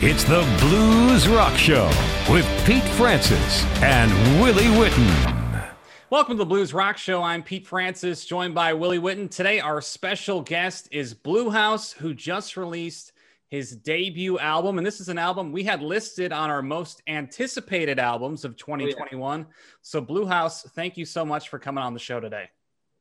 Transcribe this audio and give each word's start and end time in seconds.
It's 0.00 0.22
the 0.22 0.46
Blues 0.60 1.26
Rock 1.26 1.58
Show 1.58 1.86
with 2.30 2.46
Pete 2.64 2.84
Francis 2.84 3.64
and 3.82 4.12
Willie 4.40 4.62
Witten. 4.62 5.72
Welcome 6.08 6.36
to 6.36 6.38
the 6.38 6.46
Blues 6.46 6.72
Rock 6.72 6.96
Show. 6.96 7.20
I'm 7.20 7.42
Pete 7.42 7.66
Francis, 7.66 8.24
joined 8.24 8.54
by 8.54 8.74
Willie 8.74 9.00
Witten. 9.00 9.28
Today, 9.28 9.58
our 9.58 9.80
special 9.80 10.40
guest 10.40 10.88
is 10.92 11.14
Bluhauz, 11.14 11.94
who 11.94 12.14
just 12.14 12.56
released 12.56 13.10
his 13.48 13.74
debut 13.74 14.38
album. 14.38 14.78
And 14.78 14.86
this 14.86 15.00
is 15.00 15.08
an 15.08 15.18
album 15.18 15.50
we 15.50 15.64
had 15.64 15.82
listed 15.82 16.32
on 16.32 16.48
our 16.48 16.62
most 16.62 17.02
anticipated 17.08 17.98
albums 17.98 18.44
of 18.44 18.56
2021. 18.56 19.40
Oh, 19.40 19.44
yeah. 19.48 19.54
So, 19.82 20.00
Bluhauz, 20.00 20.70
thank 20.74 20.96
you 20.96 21.06
so 21.06 21.24
much 21.24 21.48
for 21.48 21.58
coming 21.58 21.82
on 21.82 21.92
the 21.92 21.98
show 21.98 22.20
today. 22.20 22.48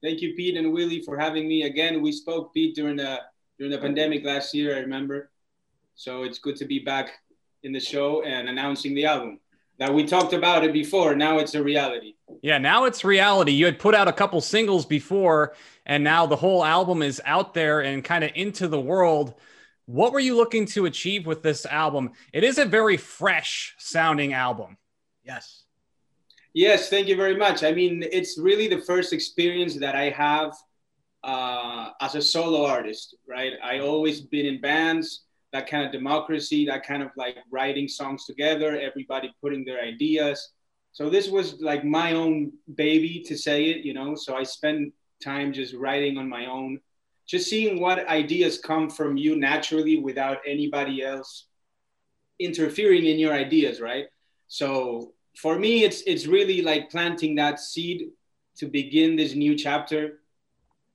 Thank 0.02 0.22
you, 0.22 0.34
Pete 0.34 0.58
and 0.58 0.74
Willie, 0.74 1.04
for 1.04 1.16
having 1.16 1.48
me 1.48 1.62
again. 1.62 2.02
We 2.02 2.12
spoke, 2.12 2.56
Pete, 2.56 2.74
during 2.74 2.96
the 2.96 3.20
during 3.60 3.72
the 3.72 3.78
pandemic 3.78 4.26
last 4.26 4.56
year. 4.56 4.76
I 4.76 4.80
remember. 4.80 5.30
So 5.98 6.22
it's 6.22 6.38
good 6.38 6.56
to 6.58 6.66
be 6.66 6.78
back 6.78 7.10
in 7.64 7.72
the 7.72 7.80
show 7.80 8.22
and 8.22 8.48
announcing 8.48 8.94
the 8.94 9.06
album. 9.06 9.40
Now 9.80 9.92
we 9.92 10.06
talked 10.06 10.34
about 10.34 10.64
it 10.64 10.72
before. 10.72 11.16
Now 11.16 11.40
it's 11.40 11.56
a 11.56 11.64
reality. 11.64 12.14
Yeah, 12.44 12.60
now 12.60 12.86
it's 12.86 13.04
reality. 13.04 13.52
You 13.52 13.66
had 13.66 13.80
put 13.80 13.96
out 13.96 14.08
a 14.08 14.14
couple 14.14 14.40
singles 14.40 14.86
before, 14.86 15.56
and 15.88 16.04
now 16.04 16.28
the 16.28 16.36
whole 16.36 16.64
album 16.64 17.02
is 17.02 17.20
out 17.26 17.56
there 17.56 17.82
and 17.82 18.04
kind 18.04 18.24
of 18.24 18.32
into 18.36 18.68
the 18.68 18.80
world. 18.80 19.34
What 19.88 20.14
were 20.14 20.20
you 20.20 20.36
looking 20.36 20.68
to 20.68 20.86
achieve 20.86 21.26
with 21.26 21.42
this 21.42 21.66
album? 21.66 22.12
It 22.32 22.44
is 22.44 22.60
a 22.60 22.66
very 22.66 22.98
fresh 22.98 23.74
sounding 23.80 24.34
album. 24.34 24.78
Yes. 25.24 25.64
Yes, 26.54 26.90
thank 26.90 27.08
you 27.08 27.16
very 27.16 27.36
much. 27.36 27.64
I 27.64 27.72
mean, 27.72 28.04
it's 28.12 28.38
really 28.38 28.68
the 28.68 28.82
first 28.82 29.14
experience 29.14 29.76
that 29.78 29.96
I 29.96 30.12
have 30.12 30.54
uh, 31.24 31.90
as 32.02 32.14
a 32.14 32.22
solo 32.22 32.68
artist, 32.68 33.16
right? 33.28 33.54
I 33.64 33.80
always 33.80 34.22
been 34.22 34.46
in 34.46 34.62
bands 34.62 35.24
that 35.54 35.70
kind 35.70 35.86
of 35.86 35.92
democracy, 35.92 36.66
that 36.66 36.86
kind 36.86 37.02
of 37.02 37.10
like 37.16 37.38
writing 37.52 37.88
songs 37.88 38.26
together, 38.26 38.80
everybody 38.80 39.34
putting 39.42 39.64
their 39.66 39.82
ideas. 39.82 40.52
So 40.92 41.10
this 41.10 41.30
was 41.30 41.62
like 41.62 41.84
my 41.84 42.14
own 42.14 42.52
baby 42.76 43.24
to 43.28 43.38
say 43.38 43.66
it, 43.66 43.86
you 43.86 43.94
know. 43.94 44.16
So 44.16 44.36
I 44.36 44.44
spent 44.44 44.94
time 45.24 45.54
just 45.54 45.74
writing 45.74 46.18
on 46.18 46.28
my 46.28 46.48
own, 46.48 46.80
just 47.26 47.50
seeing 47.50 47.80
what 47.80 48.08
ideas 48.08 48.60
come 48.60 48.90
from 48.90 49.18
you 49.18 49.36
naturally 49.38 50.00
without 50.00 50.40
anybody 50.46 51.04
else 51.04 51.46
interfering 52.40 53.06
in 53.06 53.18
your 53.18 53.34
ideas, 53.34 53.80
right? 53.82 54.06
So 54.48 55.14
for 55.36 55.58
me, 55.58 55.84
it's 55.84 56.02
it's 56.02 56.26
really 56.26 56.62
like 56.62 56.90
planting 56.90 57.36
that 57.36 57.60
seed 57.60 58.10
to 58.58 58.66
begin 58.68 59.16
this 59.16 59.36
new 59.36 59.56
chapter. 59.56 60.20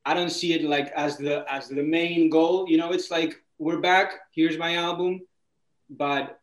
I 0.04 0.14
don't 0.14 0.30
see 0.30 0.52
it 0.52 0.64
like 0.64 0.88
as 0.96 1.16
the 1.16 1.44
as 1.48 1.68
the 1.68 1.82
main 1.82 2.28
goal, 2.28 2.66
you 2.68 2.76
know. 2.76 2.92
It's 2.92 3.10
like 3.10 3.40
we're 3.62 3.80
back. 3.80 4.14
Here's 4.34 4.58
my 4.58 4.74
album, 4.74 5.20
but 5.88 6.40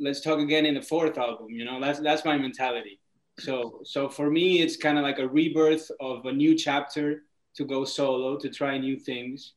let's 0.00 0.22
talk 0.22 0.38
again 0.38 0.64
in 0.64 0.74
the 0.74 0.80
fourth 0.80 1.18
album. 1.18 1.50
You 1.50 1.66
know, 1.66 1.78
that's 1.80 2.00
that's 2.00 2.24
my 2.24 2.38
mentality. 2.38 2.98
So 3.38 3.80
so 3.84 4.08
for 4.08 4.30
me, 4.30 4.62
it's 4.62 4.76
kind 4.76 4.96
of 4.96 5.04
like 5.04 5.18
a 5.18 5.28
rebirth 5.28 5.90
of 6.00 6.24
a 6.24 6.32
new 6.32 6.56
chapter 6.56 7.24
to 7.56 7.64
go 7.64 7.84
solo 7.84 8.38
to 8.38 8.48
try 8.48 8.78
new 8.78 8.98
things 8.98 9.52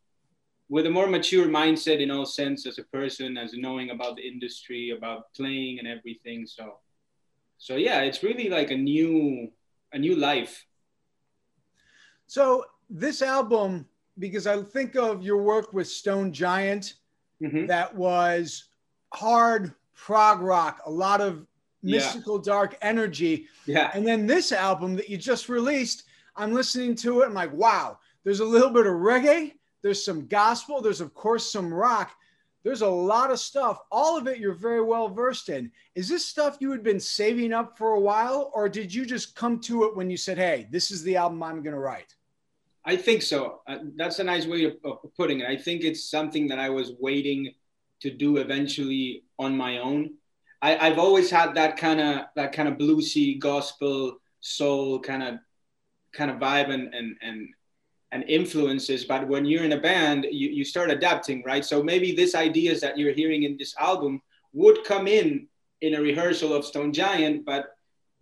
with 0.67 0.85
a 0.85 0.89
more 0.89 1.07
mature 1.07 1.47
mindset 1.47 2.01
in 2.01 2.11
all 2.11 2.25
sense 2.25 2.67
as 2.67 2.77
a 2.79 2.83
person 2.83 3.37
as 3.37 3.53
knowing 3.53 3.91
about 3.91 4.17
the 4.17 4.27
industry 4.27 4.91
about 4.95 5.33
playing 5.33 5.79
and 5.79 5.87
everything 5.87 6.45
so 6.45 6.77
so 7.57 7.75
yeah 7.75 8.01
it's 8.01 8.23
really 8.23 8.47
like 8.49 8.71
a 8.71 8.77
new 8.77 9.49
a 9.93 9.97
new 9.97 10.15
life 10.15 10.65
so 12.27 12.63
this 12.89 13.21
album 13.21 13.85
because 14.19 14.47
I 14.47 14.61
think 14.61 14.95
of 14.95 15.23
your 15.23 15.41
work 15.41 15.73
with 15.73 15.87
Stone 15.87 16.33
Giant 16.33 16.95
mm-hmm. 17.41 17.65
that 17.67 17.95
was 17.95 18.65
hard 19.13 19.73
prog 19.95 20.41
rock, 20.41 20.81
a 20.85 20.91
lot 20.91 21.21
of 21.21 21.45
mystical 21.81 22.37
yeah. 22.37 22.43
dark 22.45 22.77
energy. 22.81 23.47
Yeah. 23.65 23.91
And 23.93 24.05
then 24.05 24.27
this 24.27 24.51
album 24.51 24.95
that 24.95 25.09
you 25.09 25.17
just 25.17 25.49
released, 25.49 26.03
I'm 26.35 26.53
listening 26.53 26.95
to 26.95 27.21
it. 27.21 27.25
I'm 27.25 27.33
like, 27.33 27.53
wow, 27.53 27.99
there's 28.23 28.39
a 28.41 28.45
little 28.45 28.69
bit 28.69 28.85
of 28.85 28.93
reggae, 28.93 29.53
there's 29.81 30.03
some 30.03 30.27
gospel, 30.27 30.81
there's 30.81 31.01
of 31.01 31.13
course 31.13 31.51
some 31.51 31.73
rock. 31.73 32.11
There's 32.61 32.81
a 32.81 32.89
lot 32.89 33.31
of 33.31 33.39
stuff. 33.39 33.79
All 33.89 34.17
of 34.17 34.27
it 34.27 34.37
you're 34.37 34.53
very 34.53 34.81
well 34.81 35.07
versed 35.07 35.47
in. 35.47 35.71
Is 35.95 36.09
this 36.09 36.25
stuff 36.25 36.57
you 36.59 36.71
had 36.71 36.83
been 36.83 36.99
saving 36.99 37.53
up 37.53 37.77
for 37.77 37.93
a 37.93 37.99
while, 37.99 38.51
or 38.53 38.67
did 38.67 38.93
you 38.93 39.05
just 39.05 39.33
come 39.33 39.61
to 39.61 39.85
it 39.85 39.95
when 39.95 40.09
you 40.09 40.17
said, 40.17 40.37
hey, 40.37 40.67
this 40.69 40.91
is 40.91 41.01
the 41.03 41.15
album 41.15 41.41
I'm 41.41 41.63
going 41.63 41.73
to 41.73 41.79
write? 41.79 42.13
I 42.85 42.95
think 42.95 43.21
so. 43.21 43.61
Uh, 43.67 43.79
that's 43.95 44.19
a 44.19 44.23
nice 44.23 44.45
way 44.45 44.63
of, 44.63 44.73
of, 44.83 44.99
putting 45.15 45.41
it. 45.41 45.47
I 45.47 45.57
think 45.57 45.83
it's 45.83 46.09
something 46.09 46.47
that 46.47 46.59
I 46.59 46.69
was 46.69 46.93
waiting 46.99 47.53
to 48.01 48.09
do 48.09 48.37
eventually 48.37 49.23
on 49.37 49.55
my 49.55 49.79
own. 49.79 50.15
I, 50.61 50.89
have 50.89 50.99
always 50.99 51.29
had 51.29 51.55
that 51.55 51.77
kind 51.77 52.01
of 52.01 52.25
that 52.35 52.51
kind 52.51 52.67
of 52.67 52.77
bluesy 52.77 53.39
gospel 53.39 54.17
soul 54.41 54.99
kind 54.99 55.23
of 55.23 55.35
kind 56.13 56.31
of 56.31 56.37
vibe 56.37 56.69
and 56.69 56.93
and 56.93 57.15
and 57.21 57.49
and 58.11 58.23
influences. 58.23 59.05
But 59.05 59.27
when 59.27 59.45
you're 59.45 59.63
in 59.63 59.73
a 59.73 59.79
band, 59.79 60.25
you, 60.31 60.49
you 60.49 60.65
start 60.65 60.89
adapting, 60.89 61.43
right? 61.45 61.63
So 61.63 61.83
maybe 61.83 62.15
these 62.15 62.35
ideas 62.35 62.81
that 62.81 62.97
you're 62.97 63.13
hearing 63.13 63.43
in 63.43 63.55
this 63.57 63.75
album 63.79 64.21
would 64.51 64.83
come 64.83 65.07
in 65.07 65.47
in 65.81 65.95
a 65.95 66.01
rehearsal 66.01 66.53
of 66.53 66.65
Stone 66.65 66.93
Giant, 66.93 67.45
but 67.45 67.75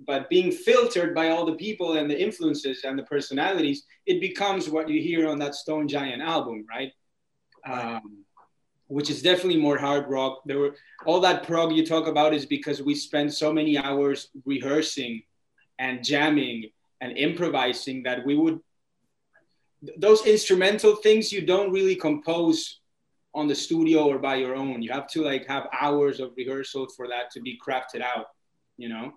but 0.05 0.29
being 0.29 0.51
filtered 0.51 1.15
by 1.15 1.29
all 1.29 1.45
the 1.45 1.55
people 1.55 1.97
and 1.97 2.09
the 2.09 2.19
influences 2.19 2.83
and 2.83 2.97
the 2.97 3.03
personalities, 3.03 3.83
it 4.05 4.21
becomes 4.21 4.69
what 4.69 4.89
you 4.89 5.01
hear 5.01 5.27
on 5.27 5.39
that 5.39 5.55
Stone 5.55 5.87
Giant 5.87 6.21
album, 6.21 6.65
right? 6.69 6.91
Um, 7.65 8.23
which 8.87 9.09
is 9.09 9.21
definitely 9.21 9.59
more 9.59 9.77
hard 9.77 10.07
rock. 10.07 10.41
There 10.45 10.59
were 10.59 10.75
all 11.05 11.19
that 11.21 11.43
prog 11.43 11.73
you 11.73 11.85
talk 11.85 12.07
about 12.07 12.33
is 12.33 12.45
because 12.45 12.81
we 12.81 12.95
spend 12.95 13.33
so 13.33 13.51
many 13.51 13.77
hours 13.77 14.29
rehearsing 14.45 15.23
and 15.79 16.03
jamming 16.03 16.69
and 17.01 17.17
improvising 17.17 18.03
that 18.03 18.25
we 18.25 18.35
would 18.35 18.59
those 19.97 20.25
instrumental 20.25 20.95
things 20.95 21.31
you 21.31 21.45
don't 21.45 21.71
really 21.71 21.95
compose 21.95 22.79
on 23.35 23.47
the 23.47 23.53
studio 23.53 24.07
or 24.07 24.17
by 24.17 24.35
your 24.35 24.55
own. 24.55 24.81
You 24.81 24.91
have 24.91 25.07
to 25.09 25.21
like 25.21 25.45
have 25.47 25.67
hours 25.71 26.19
of 26.19 26.31
rehearsal 26.35 26.87
for 26.95 27.07
that 27.09 27.29
to 27.31 27.41
be 27.41 27.59
crafted 27.65 28.01
out, 28.01 28.25
you 28.77 28.89
know. 28.89 29.13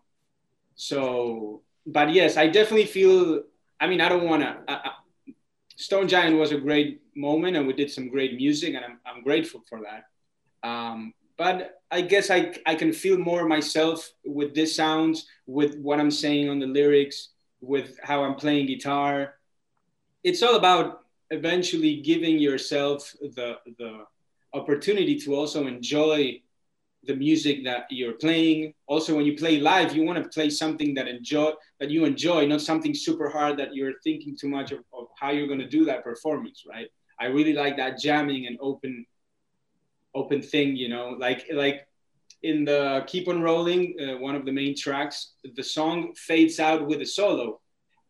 So, 0.80 1.60
but 1.84 2.10
yes, 2.10 2.38
I 2.38 2.46
definitely 2.46 2.86
feel. 2.86 3.42
I 3.78 3.86
mean, 3.86 4.00
I 4.00 4.08
don't 4.08 4.24
want 4.24 4.42
to. 4.42 4.80
Stone 5.76 6.08
Giant 6.08 6.38
was 6.38 6.52
a 6.52 6.58
great 6.58 7.02
moment, 7.14 7.56
and 7.56 7.66
we 7.66 7.74
did 7.74 7.90
some 7.90 8.08
great 8.08 8.34
music, 8.34 8.74
and 8.74 8.84
I'm, 8.84 8.98
I'm 9.04 9.22
grateful 9.22 9.62
for 9.68 9.80
that. 9.82 10.04
Um, 10.66 11.12
but 11.36 11.82
I 11.90 12.00
guess 12.00 12.30
I 12.30 12.54
I 12.64 12.74
can 12.74 12.94
feel 12.94 13.18
more 13.18 13.46
myself 13.46 14.10
with 14.24 14.54
this 14.54 14.74
sounds, 14.74 15.26
with 15.46 15.76
what 15.78 16.00
I'm 16.00 16.10
saying 16.10 16.48
on 16.48 16.58
the 16.58 16.66
lyrics, 16.66 17.28
with 17.60 17.98
how 18.02 18.24
I'm 18.24 18.36
playing 18.36 18.66
guitar. 18.66 19.34
It's 20.24 20.42
all 20.42 20.56
about 20.56 21.04
eventually 21.28 22.00
giving 22.00 22.38
yourself 22.38 23.14
the 23.20 23.58
the 23.76 24.04
opportunity 24.54 25.18
to 25.20 25.34
also 25.34 25.66
enjoy 25.66 26.40
the 27.04 27.14
music 27.14 27.64
that 27.64 27.86
you're 27.90 28.12
playing. 28.14 28.74
Also, 28.86 29.16
when 29.16 29.24
you 29.24 29.36
play 29.36 29.58
live, 29.58 29.94
you 29.94 30.04
want 30.04 30.22
to 30.22 30.28
play 30.28 30.50
something 30.50 30.94
that 30.94 31.08
enjoy 31.08 31.52
that 31.78 31.90
you 31.90 32.04
enjoy, 32.04 32.46
not 32.46 32.60
something 32.60 32.94
super 32.94 33.28
hard 33.28 33.58
that 33.58 33.74
you're 33.74 33.94
thinking 34.04 34.36
too 34.36 34.48
much 34.48 34.72
of, 34.72 34.80
of 34.92 35.06
how 35.18 35.30
you're 35.30 35.46
going 35.46 35.60
to 35.60 35.68
do 35.68 35.84
that 35.86 36.04
performance, 36.04 36.64
right? 36.68 36.88
I 37.18 37.26
really 37.26 37.54
like 37.54 37.76
that 37.78 37.98
jamming 37.98 38.46
and 38.46 38.58
open, 38.60 39.06
open 40.14 40.42
thing. 40.42 40.76
You 40.76 40.88
know, 40.88 41.16
like 41.18 41.46
like 41.52 41.86
in 42.42 42.64
the 42.64 43.04
Keep 43.06 43.28
on 43.28 43.42
Rolling, 43.42 43.96
uh, 44.00 44.18
one 44.18 44.34
of 44.34 44.44
the 44.44 44.52
main 44.52 44.76
tracks, 44.76 45.32
the 45.54 45.64
song 45.64 46.12
fades 46.14 46.60
out 46.60 46.86
with 46.86 47.00
a 47.00 47.06
solo. 47.06 47.60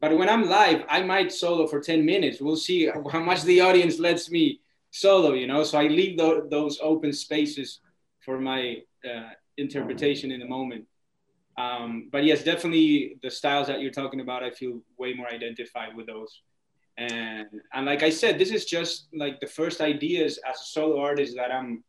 But 0.01 0.17
when 0.17 0.31
I'm 0.31 0.49
live, 0.49 0.85
I 0.89 1.03
might 1.03 1.31
solo 1.31 1.67
for 1.67 1.79
10 1.81 2.05
minutes. 2.05 2.41
We'll 2.41 2.57
see 2.57 2.87
how 3.13 3.21
much 3.21 3.43
the 3.43 3.61
audience 3.61 3.99
lets 3.99 4.31
me 4.31 4.61
solo, 4.91 5.35
you 5.35 5.47
know? 5.47 5.63
So 5.63 5.79
I 5.79 5.89
leave 5.89 6.17
the, 6.17 6.47
those 6.51 6.79
open 6.81 7.13
spaces 7.13 7.81
for 8.25 8.41
my 8.41 8.83
uh, 9.05 9.31
interpretation 9.57 10.31
in 10.31 10.41
the 10.41 10.47
moment. 10.47 10.87
Um, 11.59 12.09
but 12.11 12.25
yes, 12.25 12.43
definitely 12.43 13.19
the 13.23 13.31
styles 13.31 13.67
that 13.67 13.81
you're 13.81 13.91
talking 13.91 14.21
about, 14.21 14.43
I 14.43 14.51
feel 14.51 14.81
way 14.99 15.13
more 15.15 15.29
identified 15.29 15.95
with 15.95 16.07
those. 16.07 16.43
And 16.97 17.49
and 17.73 17.87
like 17.87 18.03
I 18.03 18.11
said, 18.11 18.39
this 18.39 18.51
is 18.51 18.65
just 18.65 19.09
like 19.15 19.41
the 19.41 19.47
first 19.47 19.81
ideas 19.81 20.39
as 20.49 20.57
a 20.57 20.65
solo 20.65 21.01
artist 21.01 21.37
that 21.37 21.51
I'm 21.51 21.83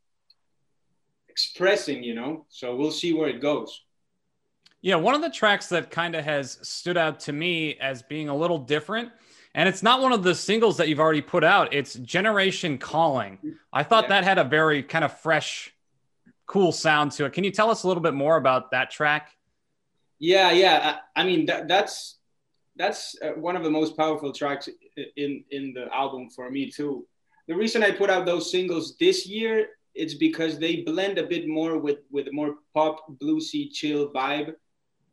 expressing, 1.30 2.04
you 2.04 2.14
know. 2.14 2.46
So 2.50 2.76
we'll 2.76 2.92
see 2.92 3.14
where 3.14 3.30
it 3.30 3.42
goes. 3.42 3.82
Yeah, 4.82 4.96
one 4.96 5.14
of 5.14 5.22
the 5.22 5.30
tracks 5.30 5.70
that 5.70 5.92
kind 5.92 6.16
of 6.16 6.26
has 6.26 6.58
stood 6.64 6.98
out 6.98 7.20
to 7.22 7.34
me 7.34 7.76
as 7.80 8.02
being 8.02 8.30
a 8.30 8.36
little 8.36 8.58
different, 8.58 9.10
and 9.54 9.70
it's 9.70 9.84
not 9.84 10.02
one 10.02 10.12
of 10.12 10.24
the 10.24 10.34
singles 10.34 10.78
that 10.78 10.88
you've 10.88 11.00
already 11.00 11.22
put 11.22 11.44
out. 11.44 11.74
It's 11.74 11.94
Generation 11.94 12.78
Calling. 12.78 13.38
I 13.72 13.84
thought 13.84 14.06
yeah. 14.06 14.10
that 14.10 14.24
had 14.24 14.38
a 14.40 14.44
very 14.44 14.82
kind 14.82 15.06
of 15.06 15.18
fresh 15.20 15.74
cool 16.52 16.72
sound 16.72 17.12
to 17.14 17.26
it. 17.26 17.34
Can 17.34 17.44
you 17.44 17.52
tell 17.52 17.70
us 17.70 17.84
a 17.84 17.88
little 17.88 18.04
bit 18.04 18.14
more 18.14 18.38
about 18.38 18.72
that 18.72 18.92
track? 18.92 19.32
Yeah, 20.20 20.52
yeah. 20.52 20.98
I, 21.16 21.22
I 21.22 21.24
mean, 21.24 21.46
that, 21.48 21.68
that's 21.68 22.18
that's 22.76 23.16
uh, 23.24 23.30
one 23.30 23.56
of 23.56 23.64
the 23.64 23.72
most 23.72 23.98
powerful 23.98 24.32
tracks 24.32 24.70
in 25.16 25.44
in 25.50 25.74
the 25.74 25.88
album 25.94 26.30
for 26.30 26.50
me 26.50 26.70
too. 26.70 27.08
The 27.48 27.56
reason 27.56 27.84
I 27.84 27.92
put 27.92 28.10
out 28.10 28.26
those 28.26 28.52
singles 28.52 28.96
this 29.00 29.26
year 29.26 29.68
it's 29.94 30.14
because 30.14 30.58
they 30.58 30.78
blend 30.78 31.18
a 31.18 31.28
bit 31.28 31.48
more 31.48 31.78
with 31.78 32.00
with 32.12 32.28
a 32.28 32.32
more 32.32 32.56
pop 32.74 33.06
bluesy 33.22 33.72
chill 33.72 34.12
vibe 34.12 34.54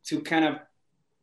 to 0.07 0.21
kind 0.21 0.45
of 0.45 0.55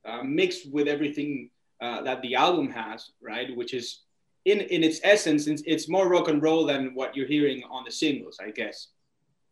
uh, 0.06 0.24
mix 0.24 0.66
with 0.66 0.88
everything 0.88 1.50
uh, 1.82 2.02
that 2.02 2.22
the 2.22 2.36
album 2.36 2.70
has, 2.70 3.12
right? 3.22 3.56
Which 3.56 3.74
is 3.74 4.02
in 4.46 4.60
in 4.62 4.84
its 4.84 5.00
essence, 5.04 5.48
it's, 5.48 5.64
it's, 5.66 5.90
more 5.90 6.08
rock 6.08 6.28
and 6.28 6.42
roll 6.42 6.66
than 6.66 6.94
what 6.94 7.16
you're 7.16 7.28
hearing 7.28 7.64
on 7.70 7.84
the 7.84 7.92
singles, 7.92 8.38
I 8.40 8.52
guess. 8.52 8.90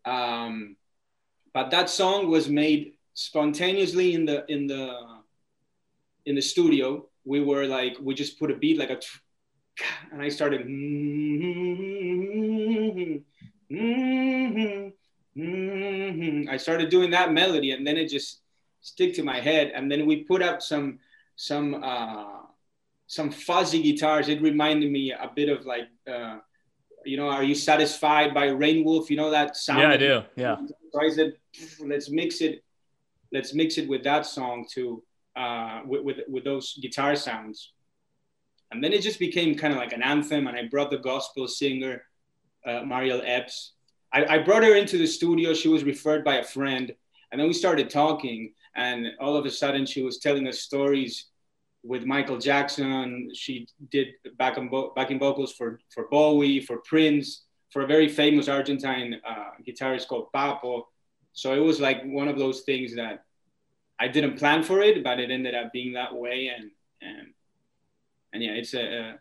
Um, 0.06 0.76
but 1.54 1.70
that 1.72 1.90
song 1.90 2.30
was 2.30 2.50
made 2.50 2.94
spontaneously 3.14 4.14
in 4.14 4.26
the 4.26 4.46
in 4.52 4.68
the 4.68 5.00
in 6.26 6.36
the 6.36 6.42
studio. 6.42 7.08
We 7.26 7.42
were 7.42 7.66
like, 7.66 7.98
we 8.02 8.14
just 8.14 8.40
put 8.40 8.52
a 8.52 8.56
beat 8.56 8.78
like 8.78 8.90
a, 8.90 9.00
and 10.12 10.22
I 10.22 10.30
started. 10.30 10.62
I 16.50 16.58
started 16.58 16.90
doing 16.90 17.12
that 17.12 17.34
melody, 17.34 17.72
and 17.72 17.86
then 17.88 17.98
it 17.98 18.10
just 18.10 18.42
stick 18.82 19.14
to 19.16 19.24
my 19.24 19.40
head. 19.40 19.72
And 19.74 19.92
then 19.92 20.06
we 20.06 20.24
put 20.24 20.42
up 20.42 20.62
some 20.62 21.00
some 21.36 21.84
uh, 21.84 22.42
some 23.08 23.32
fuzzy 23.32 23.82
guitars. 23.82 24.28
It 24.30 24.42
reminded 24.42 24.92
me 24.92 25.12
a 25.12 25.32
bit 25.36 25.50
of 25.50 25.66
like, 25.66 25.88
uh, 26.08 26.38
you 27.06 27.18
know, 27.18 27.30
are 27.30 27.44
you 27.44 27.56
satisfied 27.56 28.34
by 28.34 28.48
Rainwolf? 28.48 29.10
You 29.10 29.18
know 29.18 29.32
that 29.32 29.56
sound. 29.56 29.82
Yeah, 29.82 29.90
I 29.90 29.98
do. 29.98 30.22
Yeah. 30.36 30.58
So 30.92 31.02
I 31.02 31.10
said, 31.10 31.34
let's 31.80 32.10
mix 32.10 32.42
it, 32.42 32.64
let's 33.32 33.54
mix 33.54 33.78
it 33.78 33.88
with 33.88 34.04
that 34.04 34.26
song 34.26 34.66
too, 34.70 35.04
uh, 35.36 35.82
with, 35.86 36.04
with 36.04 36.18
with 36.28 36.44
those 36.44 36.78
guitar 36.82 37.16
sounds. 37.16 37.72
And 38.72 38.84
then 38.84 38.94
it 38.94 39.02
just 39.02 39.20
became 39.20 39.56
kind 39.56 39.74
of 39.74 39.80
like 39.80 39.94
an 39.94 40.02
anthem. 40.02 40.48
And 40.48 40.58
I 40.58 40.68
brought 40.68 40.90
the 40.90 40.98
gospel 40.98 41.48
singer, 41.48 42.04
uh, 42.66 42.82
Mariel 42.82 43.22
Epps. 43.24 43.74
I, 44.12 44.26
I 44.26 44.38
brought 44.40 44.64
her 44.64 44.76
into 44.76 44.98
the 44.98 45.08
studio. 45.08 45.54
She 45.54 45.68
was 45.68 45.84
referred 45.84 46.24
by 46.24 46.36
a 46.36 46.44
friend, 46.44 46.94
and 47.32 47.40
then 47.40 47.48
we 47.48 47.54
started 47.54 47.90
talking 47.90 48.54
and 48.76 49.08
all 49.20 49.36
of 49.36 49.46
a 49.46 49.52
sudden 49.52 49.86
she 49.86 50.02
was 50.02 50.18
telling 50.18 50.48
us 50.48 50.62
stories 50.62 51.28
with 51.84 52.06
Michael 52.06 52.38
Jackson. 52.38 53.30
She 53.34 53.68
did 53.92 54.08
backing, 54.38 54.72
backing 54.96 55.20
vocals 55.20 55.54
for, 55.54 55.80
for 55.90 56.08
Bowie, 56.10 56.62
for 56.62 56.78
Prince, 56.78 57.44
for 57.72 57.82
a 57.82 57.88
very 57.88 58.08
famous 58.08 58.48
Argentine 58.48 59.20
uh, 59.28 59.52
guitarist 59.68 60.08
called 60.08 60.32
Pappo. 60.34 60.84
So 61.34 61.54
it 61.54 61.60
was 61.60 61.80
like 61.80 62.04
one 62.04 62.28
of 62.28 62.38
those 62.38 62.62
things 62.62 62.96
that 62.96 63.26
I 64.00 64.08
didn't 64.08 64.38
plan 64.38 64.64
for 64.64 64.82
it, 64.82 65.04
but 65.04 65.20
it 65.20 65.32
ended 65.32 65.56
up 65.56 65.74
being 65.74 65.94
that 65.94 66.16
way. 66.16 66.52
And 66.56 66.72
and 67.02 67.28
and 68.32 68.44
yeah, 68.44 68.52
it's 68.52 68.74
a, 68.74 68.82
a 68.82 69.20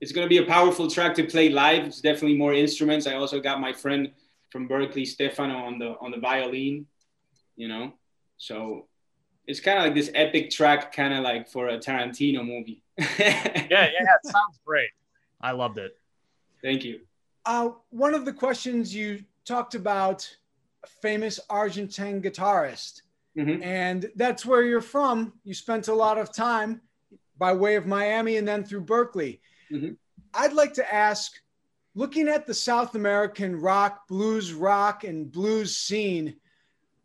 it's 0.00 0.12
going 0.12 0.24
to 0.24 0.28
be 0.28 0.38
a 0.38 0.46
powerful 0.46 0.90
track 0.90 1.14
to 1.14 1.24
play 1.24 1.48
live. 1.48 1.86
It's 1.86 2.00
definitely 2.00 2.36
more 2.36 2.52
instruments. 2.52 3.06
I 3.06 3.14
also 3.14 3.40
got 3.40 3.60
my 3.60 3.72
friend 3.72 4.12
from 4.50 4.68
Berklee, 4.68 5.06
Stefano, 5.06 5.56
on 5.56 5.78
the 5.78 5.96
on 6.00 6.10
the 6.10 6.18
violin. 6.18 6.86
You 7.56 7.68
know, 7.68 7.94
so 8.36 8.88
it's 9.46 9.60
kind 9.60 9.78
of 9.78 9.84
like 9.84 9.94
this 9.94 10.10
epic 10.14 10.50
track, 10.50 10.92
kind 10.92 11.14
of 11.14 11.22
like 11.22 11.48
for 11.48 11.68
a 11.68 11.78
Tarantino 11.78 12.44
movie. 12.44 12.82
yeah, 12.98 13.68
yeah, 13.68 13.88
it 13.90 14.24
sounds 14.24 14.58
great. 14.64 14.90
I 15.40 15.52
loved 15.52 15.78
it. 15.78 15.96
Thank 16.62 16.84
you. 16.84 17.00
Uh, 17.44 17.70
one 17.90 18.14
of 18.14 18.24
the 18.24 18.32
questions 18.32 18.94
you 18.94 19.22
talked 19.44 19.74
about, 19.74 20.28
famous 21.00 21.38
Argentine 21.48 22.20
guitarist, 22.20 23.02
mm-hmm. 23.38 23.62
and 23.62 24.10
that's 24.16 24.44
where 24.44 24.62
you're 24.62 24.80
from. 24.80 25.32
You 25.44 25.54
spent 25.54 25.88
a 25.88 25.94
lot 25.94 26.18
of 26.18 26.34
time 26.34 26.80
by 27.38 27.52
way 27.52 27.76
of 27.76 27.86
Miami 27.86 28.36
and 28.36 28.48
then 28.48 28.64
through 28.64 28.84
Berklee. 28.84 29.38
Mm-hmm. 29.70 29.92
I'd 30.34 30.54
like 30.54 30.74
to 30.74 30.94
ask, 30.94 31.32
looking 31.94 32.28
at 32.28 32.46
the 32.46 32.54
South 32.54 32.94
American 32.94 33.60
rock, 33.60 34.08
blues 34.08 34.52
rock, 34.52 35.04
and 35.04 35.30
blues 35.30 35.76
scene 35.76 36.36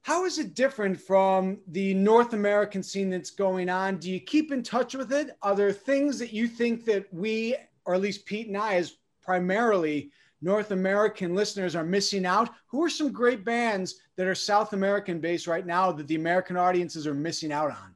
how 0.03 0.25
is 0.25 0.39
it 0.39 0.56
different 0.56 1.00
from 1.00 1.59
the 1.68 1.94
North 1.94 2.33
American 2.33 2.81
scene 2.81 3.09
that's 3.09 3.30
going 3.30 3.69
on? 3.69 3.98
Do 3.98 4.09
you 4.09 4.19
keep 4.19 4.51
in 4.51 4.63
touch 4.63 4.95
with 4.95 5.12
it? 5.13 5.38
Are 5.44 5.56
there 5.56 5.71
things 5.71 6.18
that 6.19 6.33
you 6.33 6.48
think 6.48 6.86
that 6.86 7.06
we, 7.13 7.56
or 7.86 7.94
at 7.94 8.01
least 8.01 8.25
Pete 8.25 8.48
and 8.48 8.57
I, 8.57 8.75
as 8.75 8.98
primarily 9.21 10.12
North 10.42 10.71
American 10.71 11.36
listeners, 11.36 11.75
are 11.75 11.83
missing 11.83 12.25
out? 12.25 12.50
Who 12.68 12.83
are 12.83 12.89
some 12.89 13.12
great 13.12 13.45
bands 13.45 14.01
that 14.18 14.25
are 14.25 14.33
South 14.33 14.74
American 14.74 15.19
based 15.19 15.45
right 15.45 15.65
now 15.65 15.92
that 15.92 16.07
the 16.07 16.15
American 16.15 16.57
audiences 16.57 17.06
are 17.06 17.13
missing 17.13 17.51
out 17.51 17.69
on? 17.69 17.95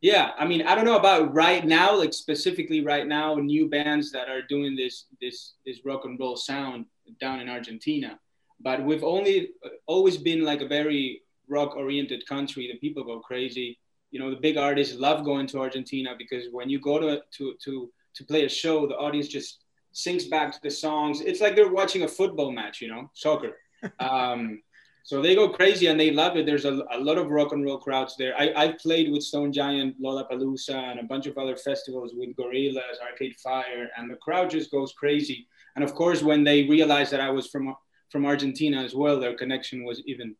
Yeah, 0.00 0.32
I 0.38 0.46
mean, 0.46 0.66
I 0.66 0.74
don't 0.74 0.84
know 0.84 0.98
about 0.98 1.34
right 1.34 1.64
now, 1.64 1.96
like 1.96 2.12
specifically 2.12 2.82
right 2.82 3.06
now, 3.06 3.36
new 3.36 3.68
bands 3.68 4.12
that 4.12 4.28
are 4.28 4.42
doing 4.42 4.76
this 4.76 5.06
this 5.20 5.54
this 5.64 5.80
rock 5.84 6.04
and 6.04 6.18
roll 6.20 6.36
sound 6.36 6.86
down 7.20 7.40
in 7.40 7.48
Argentina. 7.48 8.18
But 8.60 8.84
we've 8.84 9.02
only 9.02 9.50
uh, 9.64 9.70
always 9.86 10.18
been 10.18 10.44
like 10.44 10.60
a 10.60 10.68
very 10.68 11.22
rock 11.48 11.76
oriented 11.76 12.26
country, 12.26 12.70
the 12.70 12.78
people 12.78 13.04
go 13.04 13.20
crazy. 13.20 13.78
You 14.10 14.20
know, 14.20 14.30
the 14.30 14.40
big 14.40 14.56
artists 14.56 14.96
love 14.98 15.24
going 15.24 15.46
to 15.48 15.58
Argentina 15.58 16.14
because 16.16 16.44
when 16.52 16.68
you 16.68 16.80
go 16.80 16.98
to 16.98 17.22
to 17.38 17.54
to 17.64 17.90
to 18.14 18.24
play 18.24 18.44
a 18.44 18.48
show, 18.48 18.86
the 18.86 18.96
audience 18.96 19.28
just 19.28 19.64
sinks 19.92 20.24
back 20.24 20.52
to 20.52 20.58
the 20.62 20.70
songs. 20.70 21.20
It's 21.20 21.40
like 21.40 21.56
they're 21.56 21.72
watching 21.72 22.02
a 22.02 22.08
football 22.08 22.52
match, 22.52 22.80
you 22.80 22.88
know, 22.88 23.10
soccer. 23.14 23.56
Um, 24.00 24.62
so 25.04 25.20
they 25.20 25.34
go 25.34 25.50
crazy 25.50 25.88
and 25.88 26.00
they 26.00 26.10
love 26.10 26.38
it. 26.38 26.46
There's 26.46 26.64
a, 26.64 26.82
a 26.90 26.98
lot 26.98 27.18
of 27.18 27.30
rock 27.30 27.52
and 27.52 27.62
roll 27.62 27.76
crowds 27.76 28.16
there. 28.16 28.34
I, 28.38 28.52
I 28.56 28.68
played 28.80 29.12
with 29.12 29.22
Stone 29.22 29.52
Giant, 29.52 30.00
Lollapalooza, 30.00 30.74
and 30.74 30.98
a 30.98 31.02
bunch 31.02 31.26
of 31.26 31.36
other 31.36 31.56
festivals 31.56 32.12
with 32.14 32.34
Gorillaz 32.34 32.98
Arcade 33.06 33.36
Fire, 33.36 33.90
and 33.98 34.10
the 34.10 34.16
crowd 34.16 34.48
just 34.48 34.70
goes 34.70 34.94
crazy. 34.94 35.46
And 35.76 35.84
of 35.84 35.94
course, 35.94 36.22
when 36.22 36.42
they 36.42 36.62
realized 36.62 37.12
that 37.12 37.20
I 37.20 37.28
was 37.30 37.48
from 37.48 37.74
from 38.10 38.24
Argentina 38.24 38.82
as 38.82 38.94
well, 38.94 39.20
their 39.20 39.36
connection 39.36 39.84
was 39.84 40.02
even 40.06 40.34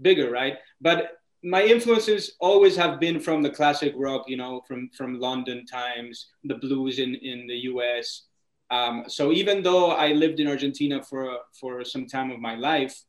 bigger, 0.00 0.30
right? 0.30 0.56
But 0.80 1.18
my 1.42 1.62
influences 1.62 2.34
always 2.40 2.76
have 2.76 2.98
been 2.98 3.20
from 3.20 3.42
the 3.42 3.50
classic 3.50 3.94
rock, 3.96 4.24
you 4.28 4.36
know, 4.36 4.62
from 4.66 4.90
from 4.96 5.20
London 5.20 5.64
times, 5.66 6.30
the 6.44 6.56
blues 6.56 6.98
in 6.98 7.14
in 7.14 7.46
the 7.46 7.58
U.S. 7.72 8.22
Um, 8.70 9.04
so 9.06 9.32
even 9.32 9.62
though 9.62 9.92
I 9.92 10.12
lived 10.12 10.40
in 10.40 10.48
Argentina 10.48 11.02
for 11.02 11.38
for 11.58 11.84
some 11.84 12.06
time 12.06 12.30
of 12.30 12.40
my 12.40 12.56
life, 12.56 13.00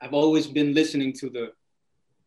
I've 0.00 0.14
always 0.14 0.46
been 0.46 0.74
listening 0.74 1.12
to 1.14 1.30
the 1.30 1.52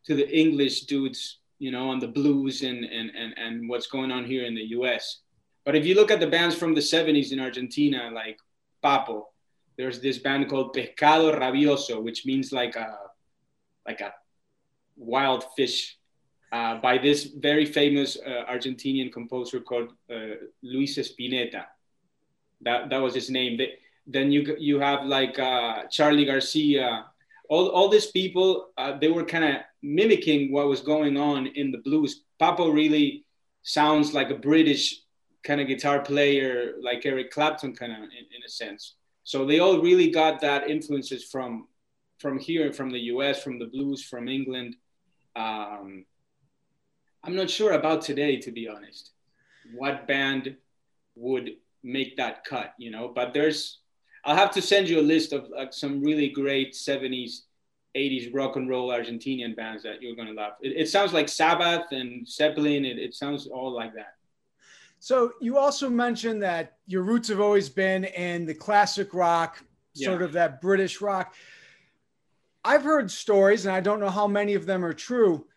to 0.05 0.15
the 0.15 0.29
English 0.29 0.81
dudes, 0.81 1.39
you 1.59 1.71
know, 1.71 1.89
on 1.89 1.99
the 1.99 2.07
blues 2.07 2.63
and 2.63 2.85
and 2.85 3.11
and 3.15 3.33
and 3.37 3.69
what's 3.69 3.87
going 3.87 4.11
on 4.11 4.23
here 4.25 4.45
in 4.45 4.55
the 4.55 4.69
U.S. 4.79 5.19
But 5.65 5.75
if 5.75 5.85
you 5.85 5.95
look 5.95 6.11
at 6.11 6.21
the 6.21 6.27
bands 6.27 6.55
from 6.55 6.73
the 6.73 6.81
'70s 6.81 7.33
in 7.33 7.41
Argentina, 7.41 8.09
like 8.13 8.39
Pappo, 8.81 9.23
there's 9.77 9.99
this 9.99 10.17
band 10.17 10.49
called 10.49 10.73
Pescado 10.73 11.37
Rabioso, 11.37 12.01
which 12.01 12.25
means 12.25 12.53
like 12.53 12.77
a 12.77 12.97
like 13.87 14.01
a 14.01 14.13
wild 14.95 15.45
fish 15.55 15.97
uh, 16.51 16.75
by 16.79 16.97
this 16.97 17.25
very 17.25 17.65
famous 17.65 18.17
uh, 18.25 18.43
Argentinian 18.51 19.11
composer 19.11 19.59
called 19.59 19.93
uh, 20.11 20.35
Luis 20.61 20.97
Spinetta. 20.97 21.65
That 22.61 22.89
that 22.89 22.97
was 22.97 23.13
his 23.13 23.29
name. 23.29 23.59
Then 24.05 24.31
you 24.31 24.55
you 24.59 24.79
have 24.79 25.05
like 25.05 25.39
uh, 25.39 25.83
Charly 25.89 26.25
García. 26.25 27.05
All, 27.49 27.67
all 27.69 27.89
these 27.89 28.07
people 28.07 28.69
uh, 28.77 28.97
they 28.99 29.09
were 29.09 29.23
kind 29.23 29.43
of 29.43 29.55
mimicking 29.81 30.51
what 30.51 30.67
was 30.67 30.81
going 30.81 31.17
on 31.17 31.47
in 31.47 31.71
the 31.71 31.77
blues. 31.79 32.23
Pappo 32.41 32.73
really 32.73 33.25
sounds 33.63 34.13
like 34.13 34.29
a 34.29 34.35
British 34.35 35.01
kind 35.43 35.61
of 35.61 35.67
guitar 35.67 36.01
player, 36.01 36.73
like 36.81 37.05
Eric 37.05 37.31
Clapton, 37.31 37.75
kind 37.75 37.91
of 37.91 37.99
in, 37.99 38.25
in 38.35 38.41
a 38.45 38.49
sense. 38.49 38.95
So 39.23 39.45
they 39.45 39.59
all 39.59 39.81
really 39.81 40.09
got 40.09 40.41
that 40.41 40.69
influences 40.69 41.23
from 41.25 41.67
from 42.19 42.39
here, 42.39 42.73
from 42.73 42.89
the 42.91 42.99
US, 43.13 43.41
from 43.43 43.59
the 43.59 43.65
blues, 43.65 44.03
from 44.03 44.27
England. 44.27 44.75
Um, 45.35 46.05
I'm 47.23 47.35
not 47.35 47.49
sure 47.49 47.73
about 47.73 48.01
today, 48.01 48.37
to 48.37 48.51
be 48.51 48.67
honest. 48.67 49.11
What 49.75 50.07
band 50.07 50.55
would 51.15 51.51
make 51.83 52.17
that 52.17 52.43
cut, 52.43 52.73
you 52.77 52.91
know? 52.91 53.11
But 53.13 53.33
there's, 53.33 53.79
I'll 54.25 54.35
have 54.35 54.51
to 54.51 54.61
send 54.61 54.89
you 54.89 54.99
a 54.99 55.01
list 55.01 55.33
of 55.33 55.49
like 55.49 55.73
some 55.73 56.01
really 56.01 56.29
great 56.29 56.73
70s, 56.73 57.41
80s 57.95 58.33
rock 58.33 58.55
and 58.55 58.69
roll 58.69 58.89
Argentinian 58.89 59.55
bands 59.55 59.83
that 59.83 60.01
you're 60.01 60.15
gonna 60.15 60.33
love. 60.33 60.53
It, 60.61 60.73
it 60.77 60.89
sounds 60.89 61.13
like 61.13 61.29
Sabbath 61.29 61.91
and 61.91 62.27
Zeppelin. 62.27 62.85
It, 62.85 62.97
it 62.97 63.13
sounds 63.13 63.47
all 63.47 63.71
like 63.71 63.93
that. 63.95 64.13
So 64.99 65.33
you 65.39 65.57
also 65.57 65.89
mentioned 65.89 66.41
that 66.41 66.77
your 66.87 67.03
roots 67.03 67.29
have 67.29 67.39
always 67.39 67.69
been 67.69 68.05
in 68.05 68.45
the 68.45 68.53
classic 68.53 69.13
rock, 69.13 69.63
sort 69.93 70.21
of 70.21 70.33
that 70.33 70.61
British 70.61 71.01
rock. 71.01 71.35
I've 72.67 72.83
heard 72.83 73.09
stories, 73.09 73.65
and 73.65 73.73
I 73.73 73.79
don't 73.79 74.01
know 74.01 74.09
how 74.09 74.27
many 74.27 74.53
of 74.53 74.65
them 74.65 74.83
are 74.83 74.91
true, 74.91 75.47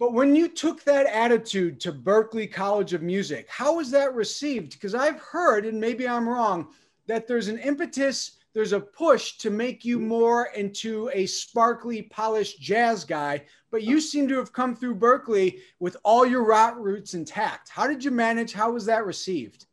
but 0.00 0.12
when 0.12 0.34
you 0.34 0.48
took 0.48 0.82
that 0.82 1.06
attitude 1.06 1.78
to 1.78 1.92
Berklee 1.92 2.52
College 2.52 2.92
of 2.92 3.02
Music, 3.02 3.46
how 3.48 3.76
was 3.76 3.88
that 3.92 4.16
received? 4.16 4.72
Because 4.72 4.92
I've 4.92 5.20
heard, 5.20 5.64
and 5.64 5.80
maybe 5.80 6.08
I'm 6.08 6.28
wrong, 6.28 6.70
that 7.06 7.28
there's 7.28 7.46
an 7.46 7.60
impetus, 7.60 8.38
there's 8.52 8.72
a 8.72 8.80
push 8.80 9.38
to 9.38 9.48
make 9.48 9.84
you 9.84 10.00
more 10.00 10.46
into 10.56 11.08
a 11.14 11.26
sparkly, 11.26 12.02
polished 12.02 12.60
jazz 12.60 13.04
guy, 13.04 13.44
but 13.70 13.84
you 13.84 14.00
seem 14.00 14.26
to 14.26 14.36
have 14.36 14.52
come 14.52 14.74
through 14.74 14.96
Berklee 14.96 15.60
with 15.78 15.96
all 16.02 16.26
your 16.26 16.42
rock 16.44 16.74
roots 16.76 17.14
intact. 17.14 17.68
How 17.68 17.86
did 17.86 18.02
you 18.02 18.10
manage? 18.10 18.52
How 18.52 18.72
was 18.72 18.86
that 18.86 19.06
received? 19.06 19.66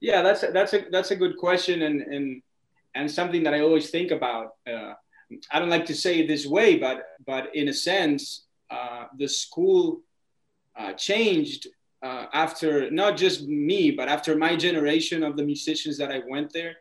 Yeah, 0.00 0.22
that's 0.22 0.42
a, 0.42 0.52
that's 0.52 0.72
a 0.72 0.86
that's 0.90 1.10
a 1.10 1.16
good 1.16 1.36
question, 1.36 1.82
and 1.82 2.00
and 2.00 2.42
and 2.94 3.10
something 3.10 3.42
that 3.42 3.52
I 3.52 3.60
always 3.60 3.90
think 3.90 4.10
about. 4.10 4.54
Uh, 4.66 4.94
I 5.50 5.58
don't 5.58 5.70
like 5.70 5.86
to 5.86 5.94
say 5.94 6.20
it 6.20 6.28
this 6.28 6.46
way, 6.46 6.78
but 6.78 7.04
but 7.24 7.54
in 7.54 7.68
a 7.68 7.72
sense, 7.72 8.46
uh, 8.70 9.06
the 9.16 9.28
school 9.28 10.00
uh, 10.76 10.92
changed 10.94 11.68
uh, 12.02 12.26
after 12.32 12.90
not 12.90 13.16
just 13.16 13.46
me, 13.46 13.90
but 13.90 14.08
after 14.08 14.36
my 14.36 14.56
generation 14.56 15.22
of 15.22 15.36
the 15.36 15.44
musicians 15.44 15.98
that 15.98 16.10
I 16.10 16.22
went 16.28 16.52
there. 16.52 16.76